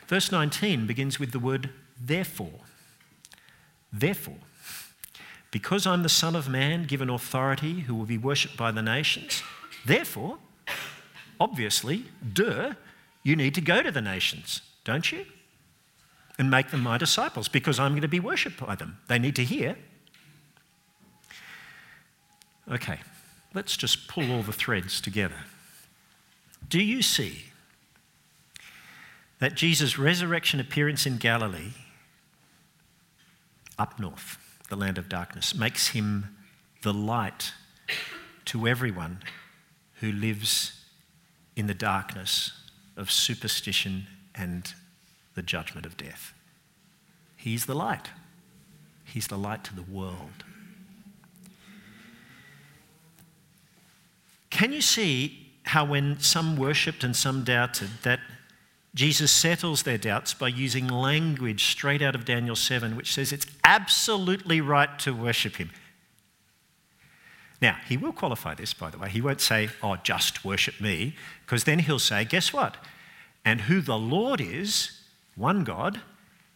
Verse 0.06 0.34
19 0.34 0.86
begins 0.86 1.18
with 1.18 1.32
the 1.32 1.40
word 1.40 1.70
therefore. 1.98 2.60
Therefore, 3.94 4.44
because 5.52 5.88
I'm 5.88 6.04
the 6.04 6.10
Son 6.10 6.36
of 6.36 6.50
Man, 6.50 6.84
given 6.84 7.10
authority, 7.10 7.82
who 7.82 7.96
will 7.96 8.06
be 8.06 8.18
worshipped 8.18 8.58
by 8.58 8.72
the 8.72 8.82
nations, 8.82 9.44
therefore, 9.86 10.40
obviously, 11.40 12.04
duh, 12.34 12.74
you 13.24 13.38
need 13.38 13.56
to 13.56 13.62
go 13.62 13.82
to 13.82 13.92
the 13.92 14.02
nations, 14.02 14.62
don't 14.84 15.10
you? 15.10 15.26
And 16.42 16.50
make 16.50 16.72
them 16.72 16.82
my 16.82 16.98
disciples 16.98 17.48
because 17.48 17.80
I'm 17.80 17.92
going 17.92 18.02
to 18.02 18.08
be 18.08 18.20
worshipped 18.20 18.66
by 18.66 18.74
them. 18.74 18.98
They 19.08 19.20
need 19.20 19.36
to 19.36 19.44
hear. 19.44 19.78
Okay, 22.68 22.98
let's 23.54 23.78
just 23.78 24.08
pull 24.08 24.32
all 24.32 24.42
the 24.42 24.52
threads 24.52 25.00
together. 25.00 25.36
Do 26.68 26.82
you 26.82 27.04
see 27.04 27.44
that 29.38 29.54
Jesus' 29.54 30.00
resurrection 30.00 30.60
appearance 30.60 31.06
in 31.06 31.18
Galilee, 31.18 31.74
up 33.78 34.00
north, 34.00 34.40
the 34.68 34.76
land 34.76 34.98
of 34.98 35.08
darkness, 35.08 35.54
makes 35.54 35.90
him 35.90 36.36
the 36.82 36.92
light 36.92 37.54
to 38.46 38.68
everyone 38.68 39.22
who 40.00 40.12
lives 40.12 40.86
in 41.56 41.68
the 41.68 41.76
darkness 41.76 42.52
of 42.98 43.12
superstition 43.12 44.08
and 44.34 44.74
the 45.36 45.42
judgment 45.42 45.86
of 45.86 45.98
death. 45.98 46.34
He's 47.38 47.66
the 47.66 47.76
light. 47.76 48.10
He's 49.04 49.28
the 49.28 49.38
light 49.38 49.64
to 49.66 49.76
the 49.76 49.82
world. 49.82 50.44
Can 54.50 54.72
you 54.74 54.82
see 54.82 55.52
how, 55.64 55.86
when 55.86 56.20
some 56.20 56.56
worshipped 56.58 57.04
and 57.04 57.16
some 57.16 57.44
doubted, 57.44 57.90
that 58.04 58.20
Jesus 58.94 59.32
settles 59.32 59.84
their 59.84 59.98
doubts 59.98 60.34
by 60.34 60.50
using 60.50 60.88
language 60.88 61.72
straight 61.72 62.02
out 62.02 62.14
of 62.14 62.26
Daniel 62.26 62.56
7, 62.56 62.96
which 62.96 63.14
says 63.14 63.32
it's 63.32 63.46
absolutely 63.64 64.60
right 64.60 65.00
to 65.00 65.14
worship 65.14 65.56
him. 65.56 65.72
Now, 67.62 67.78
he 67.88 67.96
will 67.96 68.12
qualify 68.12 68.56
this, 68.56 68.74
by 68.74 68.90
the 68.90 68.98
way. 68.98 69.10
He 69.10 69.22
won't 69.22 69.40
say, 69.40 69.70
oh, 69.82 69.96
just 69.98 70.44
worship 70.44 70.82
me, 70.82 71.16
because 71.46 71.64
then 71.64 71.80
he'll 71.80 72.00
say, 72.00 72.26
guess 72.26 72.52
what? 72.52 72.78
And 73.46 73.62
who 73.62 73.82
the 73.82 73.98
Lord 73.98 74.42
is, 74.42 75.01
one 75.36 75.64
God, 75.64 76.02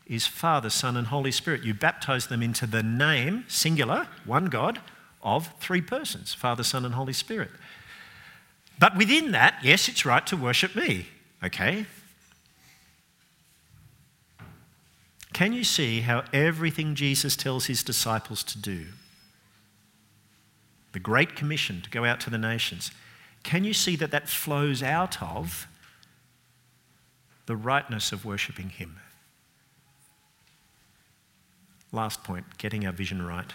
is 0.06 0.28
Father, 0.28 0.70
Son, 0.70 0.96
and 0.96 1.08
Holy 1.08 1.32
Spirit. 1.32 1.64
You 1.64 1.74
baptize 1.74 2.28
them 2.28 2.44
into 2.44 2.68
the 2.68 2.84
name, 2.84 3.46
singular, 3.48 4.08
one 4.26 4.46
God, 4.46 4.80
of 5.24 5.50
three 5.60 5.82
persons 5.82 6.34
Father, 6.34 6.64
Son, 6.64 6.86
and 6.86 6.94
Holy 6.94 7.14
Spirit. 7.14 7.50
But 8.78 8.98
within 8.98 9.32
that, 9.32 9.60
yes, 9.64 9.88
it's 9.88 10.06
right 10.06 10.26
to 10.28 10.38
worship 10.38 10.76
me, 10.76 11.08
okay? 11.44 11.86
Can 15.34 15.54
you 15.54 15.64
see 15.64 16.02
how 16.02 16.24
everything 16.32 16.96
Jesus 16.96 17.36
tells 17.36 17.66
his 17.66 17.84
disciples 17.84 18.44
to 18.44 18.58
do, 18.58 18.88
the 20.92 21.00
Great 21.00 21.36
Commission 21.36 21.82
to 21.82 21.90
go 21.90 22.06
out 22.06 22.20
to 22.22 22.30
the 22.30 22.38
nations, 22.38 22.92
can 23.44 23.64
you 23.64 23.74
see 23.74 23.96
that 23.98 24.12
that 24.12 24.30
flows 24.30 24.82
out 24.82 25.22
of 25.22 25.68
the 27.46 27.56
rightness 27.56 28.12
of 28.12 28.26
worshipping 28.26 28.70
him? 28.70 29.00
Last 31.92 32.24
point 32.24 32.58
getting 32.58 32.86
our 32.86 32.92
vision 32.92 33.26
right. 33.26 33.54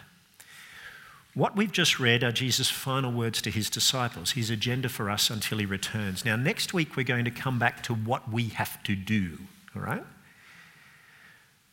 What 1.35 1.57
we've 1.57 1.71
just 1.71 2.01
read 2.01 2.25
are 2.25 2.33
Jesus' 2.33 2.71
final 2.71 3.13
words 3.13 3.41
to 3.43 3.51
his 3.51 3.71
disciples, 3.71 4.33
his 4.33 4.51
agenda 4.51 4.89
for 4.89 5.09
us 5.09 5.31
until 5.31 5.59
he 5.59 5.67
returns. 5.67 6.25
Now, 6.25 6.35
next 6.35 6.75
week, 6.75 6.97
we're 6.97 7.05
going 7.05 7.25
to 7.25 7.31
come 7.31 7.59
back 7.59 7.83
to 7.85 7.95
what 7.95 8.33
we 8.33 8.49
have 8.49 8.83
to 8.83 8.97
do, 8.97 9.39
all 9.77 9.83
right? 9.83 10.03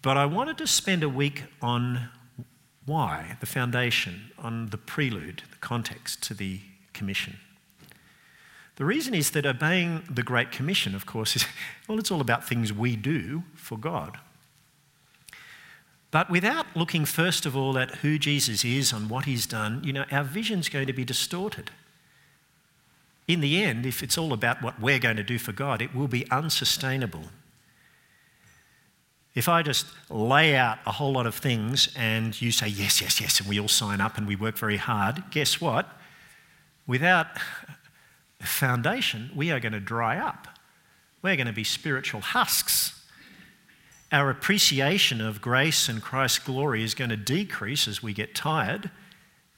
But 0.03 0.15
I 0.15 0.25
wanted 0.25 0.59
to 0.59 0.67
spend 0.67 1.03
a 1.03 1.09
week 1.09 1.45
on 1.61 2.09
why, 2.85 3.37
the 3.39 3.45
foundation, 3.47 4.31
on 4.37 4.67
the 4.67 4.77
prelude, 4.77 5.43
the 5.49 5.57
context 5.57 6.21
to 6.23 6.33
the 6.33 6.61
commission. 6.93 7.37
The 8.77 8.85
reason 8.85 9.15
is 9.15 9.31
that 9.31 9.45
obeying 9.45 10.03
the 10.09 10.23
Great 10.23 10.51
Commission, 10.51 10.95
of 10.95 11.05
course, 11.05 11.35
is 11.35 11.45
well, 11.87 11.99
it's 11.99 12.11
all 12.11 12.21
about 12.21 12.47
things 12.47 12.71
we 12.71 12.95
do 12.95 13.43
for 13.55 13.77
God. 13.77 14.19
But 16.11 16.29
without 16.29 16.67
looking 16.75 17.03
first 17.03 17.45
of 17.45 17.57
all 17.57 17.77
at 17.77 17.95
who 17.95 18.17
Jesus 18.17 18.63
is 18.63 18.93
and 18.93 19.09
what 19.09 19.25
he's 19.25 19.45
done, 19.45 19.81
you 19.83 19.91
know, 19.91 20.05
our 20.11 20.23
vision's 20.23 20.69
going 20.69 20.87
to 20.87 20.93
be 20.93 21.03
distorted. 21.03 21.71
In 23.27 23.41
the 23.41 23.61
end, 23.61 23.85
if 23.85 24.01
it's 24.01 24.17
all 24.17 24.31
about 24.31 24.61
what 24.61 24.79
we're 24.79 24.99
going 24.99 25.17
to 25.17 25.23
do 25.23 25.37
for 25.37 25.51
God, 25.51 25.81
it 25.81 25.93
will 25.93 26.07
be 26.07 26.29
unsustainable. 26.31 27.25
If 29.35 29.49
I 29.49 29.63
just 29.63 29.87
lay 30.09 30.55
out 30.55 30.79
a 30.85 30.93
whole 30.93 31.11
lot 31.11 31.27
of 31.27 31.35
things 31.35 31.89
and 31.95 32.39
you 32.39 32.51
say 32.51 32.67
yes, 32.67 33.01
yes, 33.01 33.19
yes, 33.19 33.39
and 33.39 33.49
we 33.49 33.59
all 33.59 33.67
sign 33.67 34.01
up 34.01 34.17
and 34.17 34.27
we 34.27 34.35
work 34.35 34.57
very 34.57 34.77
hard, 34.77 35.23
guess 35.31 35.59
what? 35.59 35.89
Without 36.87 37.27
foundation, 38.45 39.31
we 39.35 39.51
are 39.51 39.59
going 39.59 39.73
to 39.73 39.79
dry 39.79 40.17
up. 40.17 40.47
We're 41.21 41.35
going 41.35 41.47
to 41.47 41.53
be 41.53 41.63
spiritual 41.63 42.21
husks. 42.21 42.93
Our 44.11 44.29
appreciation 44.29 45.19
of 45.19 45.41
grace 45.41 45.89
and 45.89 46.01
Christ's 46.01 46.39
glory 46.39 46.83
is 46.83 46.93
going 46.93 47.09
to 47.09 47.17
decrease 47.17 47.87
as 47.87 48.01
we 48.01 48.13
get 48.13 48.35
tired, 48.35 48.89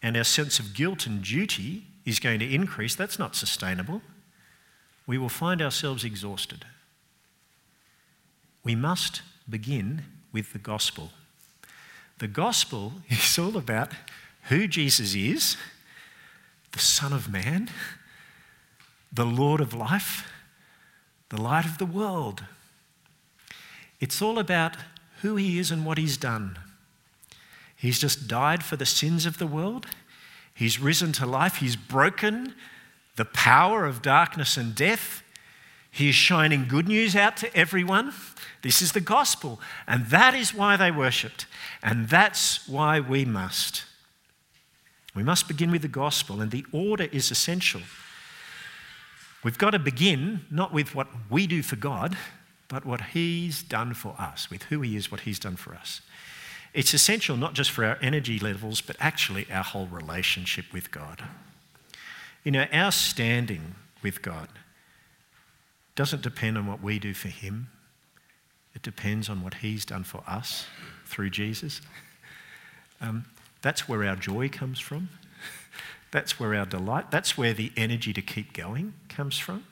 and 0.02 0.18
our 0.18 0.24
sense 0.24 0.60
of 0.60 0.74
guilt 0.74 1.06
and 1.06 1.22
duty 1.22 1.84
is 2.06 2.20
going 2.20 2.40
to 2.40 2.54
increase. 2.54 2.96
That's 2.96 3.20
not 3.20 3.36
sustainable. 3.36 4.02
We 5.06 5.18
will 5.18 5.30
find 5.30 5.62
ourselves 5.62 6.04
exhausted. 6.04 6.66
We 8.64 8.76
must 8.76 9.22
begin 9.50 10.04
with 10.32 10.54
the 10.54 10.60
gospel. 10.60 11.12
The 12.20 12.28
gospel 12.28 12.94
is 13.10 13.38
all 13.38 13.58
about 13.58 13.92
who 14.44 14.68
Jesus 14.68 15.16
is, 15.16 15.58
the 16.72 16.80
Son 16.80 17.14
of 17.14 17.32
Man, 17.32 17.70
the 19.12 19.26
Lord 19.26 19.62
of 19.62 19.74
life, 19.74 20.28
the 21.30 21.42
light 21.42 21.66
of 21.66 21.78
the 21.78 21.86
world. 21.86 22.44
It's 24.00 24.22
all 24.22 24.40
about 24.40 24.76
who 25.22 25.36
he 25.36 25.60
is 25.60 25.72
and 25.72 25.86
what 25.86 25.98
he's 25.98 26.18
done. 26.18 26.58
He's 27.76 28.00
just 28.00 28.28
died 28.28 28.64
for 28.64 28.76
the 28.76 28.86
sins 28.86 29.26
of 29.26 29.38
the 29.38 29.48
world. 29.48 29.88
He's 30.54 30.80
risen 30.80 31.12
to 31.14 31.26
life. 31.26 31.58
He's 31.58 31.76
broken 31.76 32.54
the 33.16 33.26
power 33.26 33.86
of 33.86 34.02
darkness 34.02 34.58
and 34.58 34.76
death. 34.76 35.24
He 35.92 36.10
is 36.10 36.16
shining 36.16 36.68
good 36.68 36.88
news 36.88 37.16
out 37.16 37.38
to 37.38 37.56
everyone. 37.56 38.14
This 38.62 38.82
is 38.82 38.92
the 38.92 39.02
gospel. 39.02 39.60
And 39.88 40.06
that 40.08 40.34
is 40.34 40.54
why 40.54 40.78
they 40.78 40.92
worshipped. 40.92 41.46
And 41.82 42.10
that's 42.10 42.68
why 42.68 43.00
we 43.00 43.26
must. 43.26 43.86
We 45.16 45.24
must 45.24 45.48
begin 45.48 45.72
with 45.72 45.82
the 45.82 45.88
gospel, 45.88 46.40
and 46.40 46.52
the 46.52 46.66
order 46.72 47.10
is 47.12 47.32
essential. 47.32 47.82
We've 49.44 49.58
got 49.58 49.72
to 49.72 49.80
begin 49.80 50.42
not 50.52 50.74
with 50.74 50.94
what 50.94 51.08
we 51.30 51.48
do 51.48 51.64
for 51.64 51.78
God, 51.78 52.18
but 52.68 52.86
what 52.86 53.02
He's 53.02 53.64
done 53.64 53.94
for 53.94 54.16
us, 54.20 54.50
with 54.50 54.64
who 54.64 54.82
He 54.82 54.96
is, 54.96 55.12
what 55.12 55.22
He's 55.22 55.40
done 55.40 55.56
for 55.56 55.74
us. 55.74 56.02
It's 56.74 56.94
essential 56.94 57.36
not 57.36 57.54
just 57.54 57.72
for 57.72 57.84
our 57.84 57.98
energy 58.02 58.38
levels, 58.38 58.82
but 58.82 58.96
actually 59.00 59.48
our 59.52 59.64
whole 59.64 59.88
relationship 59.88 60.66
with 60.72 60.92
God. 60.92 61.24
You 62.44 62.52
know, 62.52 62.68
our 62.72 62.92
standing 62.92 63.76
with 64.04 64.22
God 64.22 64.50
doesn't 65.96 66.22
depend 66.22 66.58
on 66.58 66.68
what 66.68 66.82
we 66.82 67.00
do 67.00 67.14
for 67.14 67.30
Him, 67.30 67.70
it 68.76 68.82
depends 68.82 69.30
on 69.30 69.42
what 69.42 69.56
He's 69.56 69.84
done 69.86 70.04
for 70.04 70.24
us 70.28 70.66
through 71.06 71.32
Jesus. 71.32 71.82
Um, 73.02 73.26
that's 73.62 73.90
where 73.90 74.04
our 74.06 74.16
joy 74.16 74.50
comes 74.50 74.80
from. 74.80 75.10
That's 76.12 76.40
where 76.40 76.56
our 76.56 76.66
delight, 76.66 77.12
that's 77.12 77.38
where 77.38 77.54
the 77.54 77.72
energy 77.78 78.14
to 78.14 78.22
keep 78.22 78.54
going 78.54 78.94
comes 79.10 79.38
from. 79.38 79.66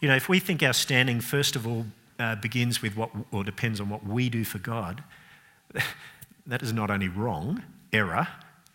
You 0.00 0.08
know, 0.08 0.16
if 0.16 0.28
we 0.28 0.38
think 0.38 0.62
our 0.62 0.72
standing, 0.72 1.20
first 1.20 1.56
of 1.56 1.66
all, 1.66 1.86
uh, 2.18 2.36
begins 2.36 2.82
with 2.82 2.96
what, 2.96 3.10
or 3.30 3.44
depends 3.44 3.80
on 3.80 3.88
what 3.88 4.04
we 4.04 4.28
do 4.28 4.44
for 4.44 4.58
God, 4.58 5.02
that 6.46 6.62
is 6.62 6.72
not 6.72 6.90
only 6.90 7.08
wrong, 7.08 7.62
error, 7.92 8.28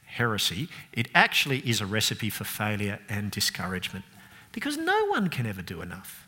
heresy, 0.06 0.70
it 0.92 1.08
actually 1.14 1.60
is 1.60 1.82
a 1.82 1.86
recipe 1.86 2.30
for 2.30 2.44
failure 2.44 3.00
and 3.10 3.32
discouragement 3.32 4.06
because 4.52 4.78
no 4.78 5.06
one 5.08 5.30
can 5.30 5.46
ever 5.46 5.62
do 5.62 5.82
enough. 5.82 6.28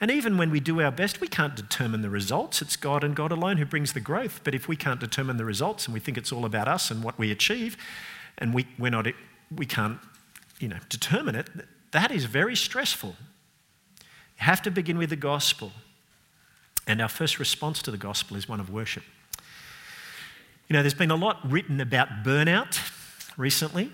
And 0.00 0.10
even 0.10 0.36
when 0.36 0.50
we 0.50 0.60
do 0.60 0.80
our 0.80 0.90
best, 0.90 1.20
we 1.20 1.28
can't 1.28 1.54
determine 1.54 2.02
the 2.02 2.10
results. 2.10 2.60
It's 2.60 2.76
God 2.76 3.04
and 3.04 3.14
God 3.14 3.30
alone 3.30 3.58
who 3.58 3.64
brings 3.64 3.92
the 3.92 4.00
growth. 4.00 4.40
But 4.42 4.54
if 4.54 4.66
we 4.66 4.74
can't 4.74 4.98
determine 4.98 5.36
the 5.36 5.44
results 5.44 5.86
and 5.86 5.94
we 5.94 6.00
think 6.00 6.18
it's 6.18 6.32
all 6.32 6.44
about 6.44 6.66
us 6.66 6.90
and 6.90 7.04
what 7.04 7.18
we 7.18 7.30
achieve, 7.30 7.76
and 8.38 8.54
we, 8.54 8.66
we're 8.78 8.90
not, 8.90 9.06
we 9.54 9.66
can't 9.66 9.98
you 10.58 10.68
know, 10.68 10.78
determine 10.88 11.34
it, 11.34 11.48
that 11.90 12.10
is 12.10 12.24
very 12.24 12.56
stressful. 12.56 13.16
You 14.00 14.44
have 14.44 14.62
to 14.62 14.70
begin 14.70 14.96
with 14.98 15.10
the 15.10 15.16
gospel. 15.16 15.72
And 16.86 17.00
our 17.00 17.08
first 17.08 17.38
response 17.38 17.82
to 17.82 17.90
the 17.90 17.98
gospel 17.98 18.36
is 18.36 18.48
one 18.48 18.60
of 18.60 18.70
worship. 18.70 19.04
You 20.68 20.74
know, 20.74 20.82
there's 20.82 20.94
been 20.94 21.10
a 21.10 21.16
lot 21.16 21.38
written 21.48 21.80
about 21.80 22.24
burnout 22.24 22.78
recently. 23.36 23.92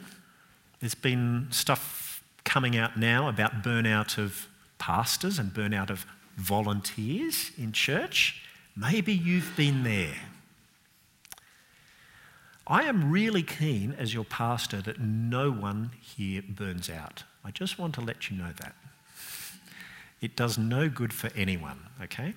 There's 0.80 0.94
been 0.94 1.48
stuff 1.50 2.22
coming 2.44 2.76
out 2.76 2.96
now 2.96 3.28
about 3.28 3.62
burnout 3.62 4.16
of 4.16 4.46
pastors 4.78 5.38
and 5.38 5.52
burnout 5.52 5.90
of 5.90 6.06
volunteers 6.36 7.50
in 7.58 7.72
church. 7.72 8.42
Maybe 8.76 9.12
you've 9.12 9.54
been 9.56 9.82
there. 9.82 10.14
I 12.68 12.82
am 12.82 13.10
really 13.10 13.42
keen, 13.42 13.94
as 13.98 14.12
your 14.12 14.24
pastor, 14.24 14.82
that 14.82 15.00
no 15.00 15.50
one 15.50 15.90
here 16.00 16.42
burns 16.46 16.90
out. 16.90 17.24
I 17.42 17.50
just 17.50 17.78
want 17.78 17.94
to 17.94 18.02
let 18.02 18.30
you 18.30 18.36
know 18.36 18.52
that. 18.60 18.74
It 20.20 20.36
does 20.36 20.58
no 20.58 20.88
good 20.88 21.12
for 21.12 21.30
anyone, 21.34 21.86
okay? 22.02 22.34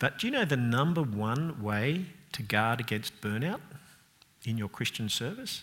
But 0.00 0.18
do 0.18 0.26
you 0.26 0.32
know 0.32 0.44
the 0.44 0.56
number 0.56 1.02
one 1.02 1.62
way 1.62 2.06
to 2.32 2.42
guard 2.42 2.80
against 2.80 3.20
burnout 3.20 3.60
in 4.44 4.58
your 4.58 4.68
Christian 4.68 5.08
service? 5.08 5.62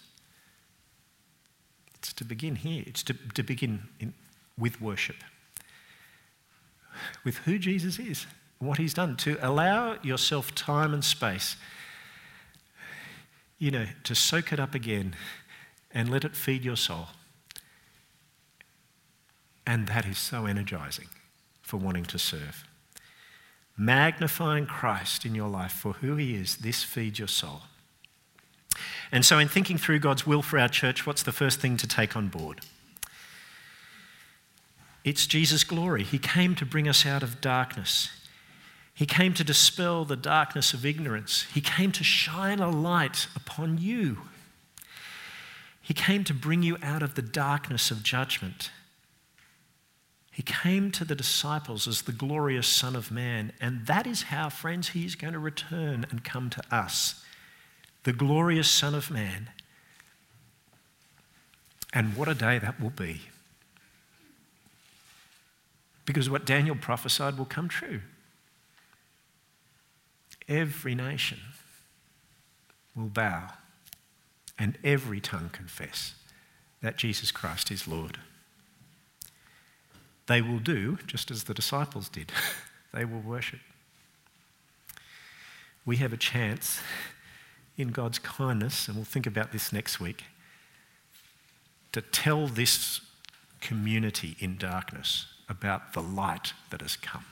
It's 1.95 2.13
to 2.13 2.23
begin 2.23 2.55
here. 2.55 2.83
It's 2.87 3.03
to, 3.03 3.13
to 3.33 3.43
begin 3.43 3.81
in, 3.99 4.13
with 4.57 4.79
worship. 4.79 5.17
with 7.23 7.37
who 7.37 7.57
Jesus 7.57 7.99
is, 7.99 8.25
what 8.59 8.77
he's 8.77 8.93
done, 8.93 9.17
to 9.17 9.37
allow 9.41 9.97
yourself 10.01 10.53
time 10.55 10.93
and 10.93 11.03
space, 11.03 11.55
you 13.61 13.69
know, 13.69 13.85
to 14.03 14.15
soak 14.15 14.51
it 14.51 14.59
up 14.59 14.73
again 14.73 15.13
and 15.91 16.09
let 16.09 16.23
it 16.23 16.35
feed 16.35 16.65
your 16.65 16.75
soul. 16.75 17.09
And 19.67 19.85
that 19.85 20.03
is 20.07 20.17
so 20.17 20.47
energizing 20.47 21.09
for 21.61 21.77
wanting 21.77 22.05
to 22.05 22.17
serve. 22.17 22.65
Magnifying 23.77 24.65
Christ 24.65 25.27
in 25.27 25.35
your 25.35 25.47
life 25.47 25.71
for 25.71 25.93
who 25.93 26.15
he 26.15 26.33
is, 26.33 26.57
this 26.57 26.83
feeds 26.83 27.19
your 27.19 27.27
soul. 27.27 27.61
And 29.11 29.23
so, 29.23 29.37
in 29.37 29.47
thinking 29.47 29.77
through 29.77 29.99
God's 29.99 30.25
will 30.25 30.41
for 30.41 30.57
our 30.57 30.67
church, 30.67 31.05
what's 31.05 31.21
the 31.21 31.31
first 31.31 31.59
thing 31.59 31.77
to 31.77 31.87
take 31.87 32.15
on 32.15 32.29
board? 32.29 32.61
It's 35.03 35.27
Jesus' 35.27 35.63
glory. 35.63 36.03
He 36.03 36.17
came 36.17 36.55
to 36.55 36.65
bring 36.65 36.87
us 36.87 37.05
out 37.05 37.21
of 37.21 37.41
darkness. 37.41 38.09
He 38.93 39.05
came 39.05 39.33
to 39.33 39.43
dispel 39.43 40.05
the 40.05 40.15
darkness 40.15 40.73
of 40.73 40.85
ignorance. 40.85 41.45
He 41.53 41.61
came 41.61 41.91
to 41.93 42.03
shine 42.03 42.59
a 42.59 42.69
light 42.69 43.27
upon 43.35 43.77
you. 43.77 44.19
He 45.81 45.93
came 45.93 46.23
to 46.25 46.33
bring 46.33 46.61
you 46.61 46.77
out 46.83 47.01
of 47.01 47.15
the 47.15 47.21
darkness 47.21 47.89
of 47.89 48.03
judgment. 48.03 48.69
He 50.31 50.43
came 50.43 50.91
to 50.91 51.03
the 51.03 51.15
disciples 51.15 51.87
as 51.87 52.03
the 52.03 52.11
glorious 52.11 52.67
Son 52.67 52.95
of 52.95 53.11
Man, 53.11 53.51
and 53.59 53.85
that 53.87 54.07
is 54.07 54.23
how, 54.23 54.49
friends, 54.49 54.89
He 54.89 55.05
is 55.05 55.15
going 55.15 55.33
to 55.33 55.39
return 55.39 56.05
and 56.09 56.23
come 56.23 56.49
to 56.51 56.63
us. 56.73 57.23
The 58.03 58.13
glorious 58.13 58.69
Son 58.69 58.95
of 58.95 59.11
Man. 59.11 59.49
And 61.93 62.15
what 62.15 62.29
a 62.29 62.33
day 62.33 62.59
that 62.59 62.79
will 62.79 62.91
be. 62.91 63.21
Because 66.05 66.29
what 66.29 66.45
Daniel 66.45 66.75
prophesied 66.75 67.37
will 67.37 67.45
come 67.45 67.67
true. 67.67 68.01
Every 70.47 70.95
nation 70.95 71.39
will 72.95 73.07
bow 73.07 73.49
and 74.57 74.77
every 74.83 75.19
tongue 75.19 75.49
confess 75.51 76.13
that 76.81 76.97
Jesus 76.97 77.31
Christ 77.31 77.71
is 77.71 77.87
Lord. 77.87 78.17
They 80.27 80.41
will 80.41 80.59
do 80.59 80.97
just 81.07 81.31
as 81.31 81.45
the 81.45 81.53
disciples 81.53 82.09
did, 82.09 82.31
they 82.93 83.05
will 83.05 83.19
worship. 83.19 83.59
We 85.85 85.97
have 85.97 86.13
a 86.13 86.17
chance 86.17 86.79
in 87.77 87.89
God's 87.89 88.19
kindness, 88.19 88.87
and 88.87 88.95
we'll 88.95 89.05
think 89.05 89.25
about 89.25 89.51
this 89.51 89.73
next 89.73 89.99
week, 89.99 90.25
to 91.91 92.01
tell 92.01 92.47
this 92.47 93.01
community 93.59 94.35
in 94.39 94.57
darkness 94.57 95.25
about 95.49 95.93
the 95.93 96.01
light 96.01 96.53
that 96.69 96.81
has 96.81 96.95
come, 96.95 97.25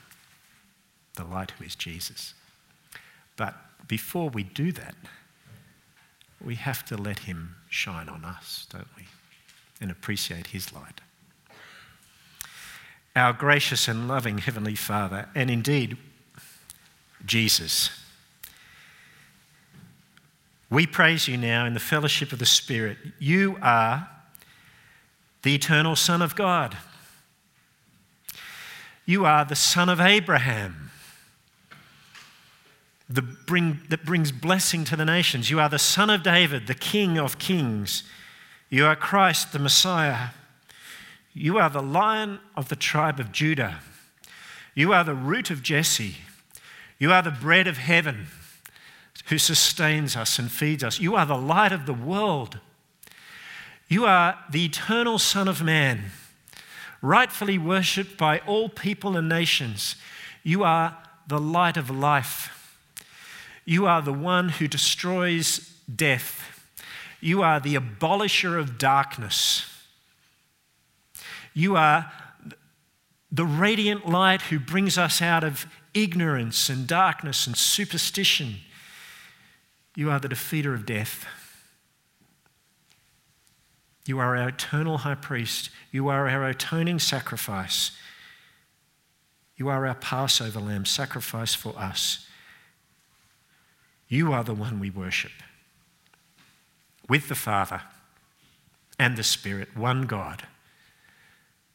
the 1.14 1.24
light 1.24 1.52
who 1.52 1.64
is 1.64 1.74
Jesus. 1.74 2.34
But 3.40 3.54
before 3.88 4.28
we 4.28 4.42
do 4.42 4.70
that, 4.72 4.94
we 6.44 6.56
have 6.56 6.84
to 6.84 6.96
let 6.98 7.20
Him 7.20 7.56
shine 7.70 8.10
on 8.10 8.22
us, 8.22 8.66
don't 8.70 8.86
we? 8.98 9.04
And 9.80 9.90
appreciate 9.90 10.48
His 10.48 10.74
light. 10.74 11.00
Our 13.16 13.32
gracious 13.32 13.88
and 13.88 14.06
loving 14.06 14.36
Heavenly 14.36 14.74
Father, 14.74 15.26
and 15.34 15.50
indeed, 15.50 15.96
Jesus, 17.24 17.88
we 20.68 20.86
praise 20.86 21.26
you 21.26 21.38
now 21.38 21.64
in 21.64 21.72
the 21.72 21.80
fellowship 21.80 22.32
of 22.32 22.40
the 22.40 22.44
Spirit. 22.44 22.98
You 23.18 23.56
are 23.62 24.06
the 25.44 25.54
eternal 25.54 25.96
Son 25.96 26.20
of 26.20 26.36
God. 26.36 26.76
You 29.06 29.24
are 29.24 29.46
the 29.46 29.56
Son 29.56 29.88
of 29.88 29.98
Abraham 29.98 30.89
the 33.10 33.22
bring, 33.22 33.80
that 33.88 34.04
brings 34.04 34.30
blessing 34.30 34.84
to 34.84 34.96
the 34.96 35.04
nations. 35.04 35.50
You 35.50 35.58
are 35.58 35.68
the 35.68 35.80
Son 35.80 36.08
of 36.10 36.22
David, 36.22 36.68
the 36.68 36.74
King 36.74 37.18
of 37.18 37.38
kings. 37.38 38.04
You 38.68 38.86
are 38.86 38.94
Christ, 38.94 39.52
the 39.52 39.58
Messiah. 39.58 40.28
You 41.34 41.58
are 41.58 41.68
the 41.68 41.82
Lion 41.82 42.38
of 42.56 42.68
the 42.68 42.76
tribe 42.76 43.18
of 43.18 43.32
Judah. 43.32 43.80
You 44.74 44.92
are 44.92 45.02
the 45.02 45.14
root 45.14 45.50
of 45.50 45.62
Jesse. 45.62 46.16
You 46.98 47.12
are 47.12 47.22
the 47.22 47.32
bread 47.32 47.66
of 47.66 47.78
heaven 47.78 48.28
who 49.26 49.38
sustains 49.38 50.14
us 50.14 50.38
and 50.38 50.50
feeds 50.50 50.84
us. 50.84 51.00
You 51.00 51.16
are 51.16 51.26
the 51.26 51.36
light 51.36 51.72
of 51.72 51.86
the 51.86 51.94
world. 51.94 52.60
You 53.88 54.04
are 54.04 54.38
the 54.50 54.64
eternal 54.64 55.18
Son 55.18 55.48
of 55.48 55.62
Man 55.62 56.12
rightfully 57.02 57.58
worshipped 57.58 58.16
by 58.16 58.38
all 58.40 58.68
people 58.68 59.16
and 59.16 59.28
nations. 59.28 59.96
You 60.42 60.62
are 60.62 60.96
the 61.26 61.40
light 61.40 61.76
of 61.76 61.90
life. 61.90 62.59
You 63.64 63.86
are 63.86 64.02
the 64.02 64.12
one 64.12 64.48
who 64.48 64.68
destroys 64.68 65.74
death. 65.94 66.68
You 67.20 67.42
are 67.42 67.60
the 67.60 67.74
abolisher 67.74 68.58
of 68.58 68.78
darkness. 68.78 69.66
You 71.52 71.76
are 71.76 72.10
the 73.30 73.44
radiant 73.44 74.08
light 74.08 74.42
who 74.42 74.58
brings 74.58 74.98
us 74.98 75.20
out 75.22 75.44
of 75.44 75.66
ignorance 75.94 76.68
and 76.68 76.86
darkness 76.86 77.46
and 77.46 77.56
superstition. 77.56 78.56
You 79.94 80.10
are 80.10 80.18
the 80.18 80.28
defeater 80.28 80.74
of 80.74 80.86
death. 80.86 81.26
You 84.06 84.18
are 84.18 84.36
our 84.36 84.48
eternal 84.48 84.98
high 84.98 85.14
priest. 85.14 85.70
You 85.92 86.08
are 86.08 86.28
our 86.28 86.48
atoning 86.48 86.98
sacrifice. 86.98 87.92
You 89.56 89.68
are 89.68 89.86
our 89.86 89.94
Passover 89.94 90.58
lamb, 90.58 90.86
sacrificed 90.86 91.58
for 91.58 91.78
us. 91.78 92.26
You 94.10 94.32
are 94.32 94.42
the 94.42 94.52
one 94.52 94.80
we 94.80 94.90
worship. 94.90 95.30
With 97.08 97.28
the 97.28 97.34
Father 97.34 97.82
and 98.98 99.16
the 99.16 99.22
Spirit, 99.22 99.76
one 99.76 100.02
God, 100.02 100.42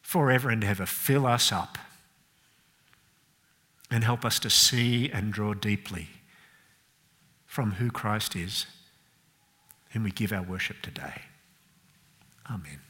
forever 0.02 0.50
and 0.50 0.64
ever. 0.64 0.86
Fill 0.86 1.26
us 1.26 1.52
up 1.52 1.78
and 3.90 4.04
help 4.04 4.26
us 4.26 4.38
to 4.40 4.50
see 4.50 5.10
and 5.10 5.32
draw 5.32 5.54
deeply 5.54 6.10
from 7.46 7.74
who 7.74 7.90
Christ 7.90 8.36
is, 8.36 8.66
whom 9.92 10.04
we 10.04 10.12
give 10.12 10.34
our 10.34 10.44
worship 10.44 10.82
today. 10.82 11.22
Amen. 12.52 12.85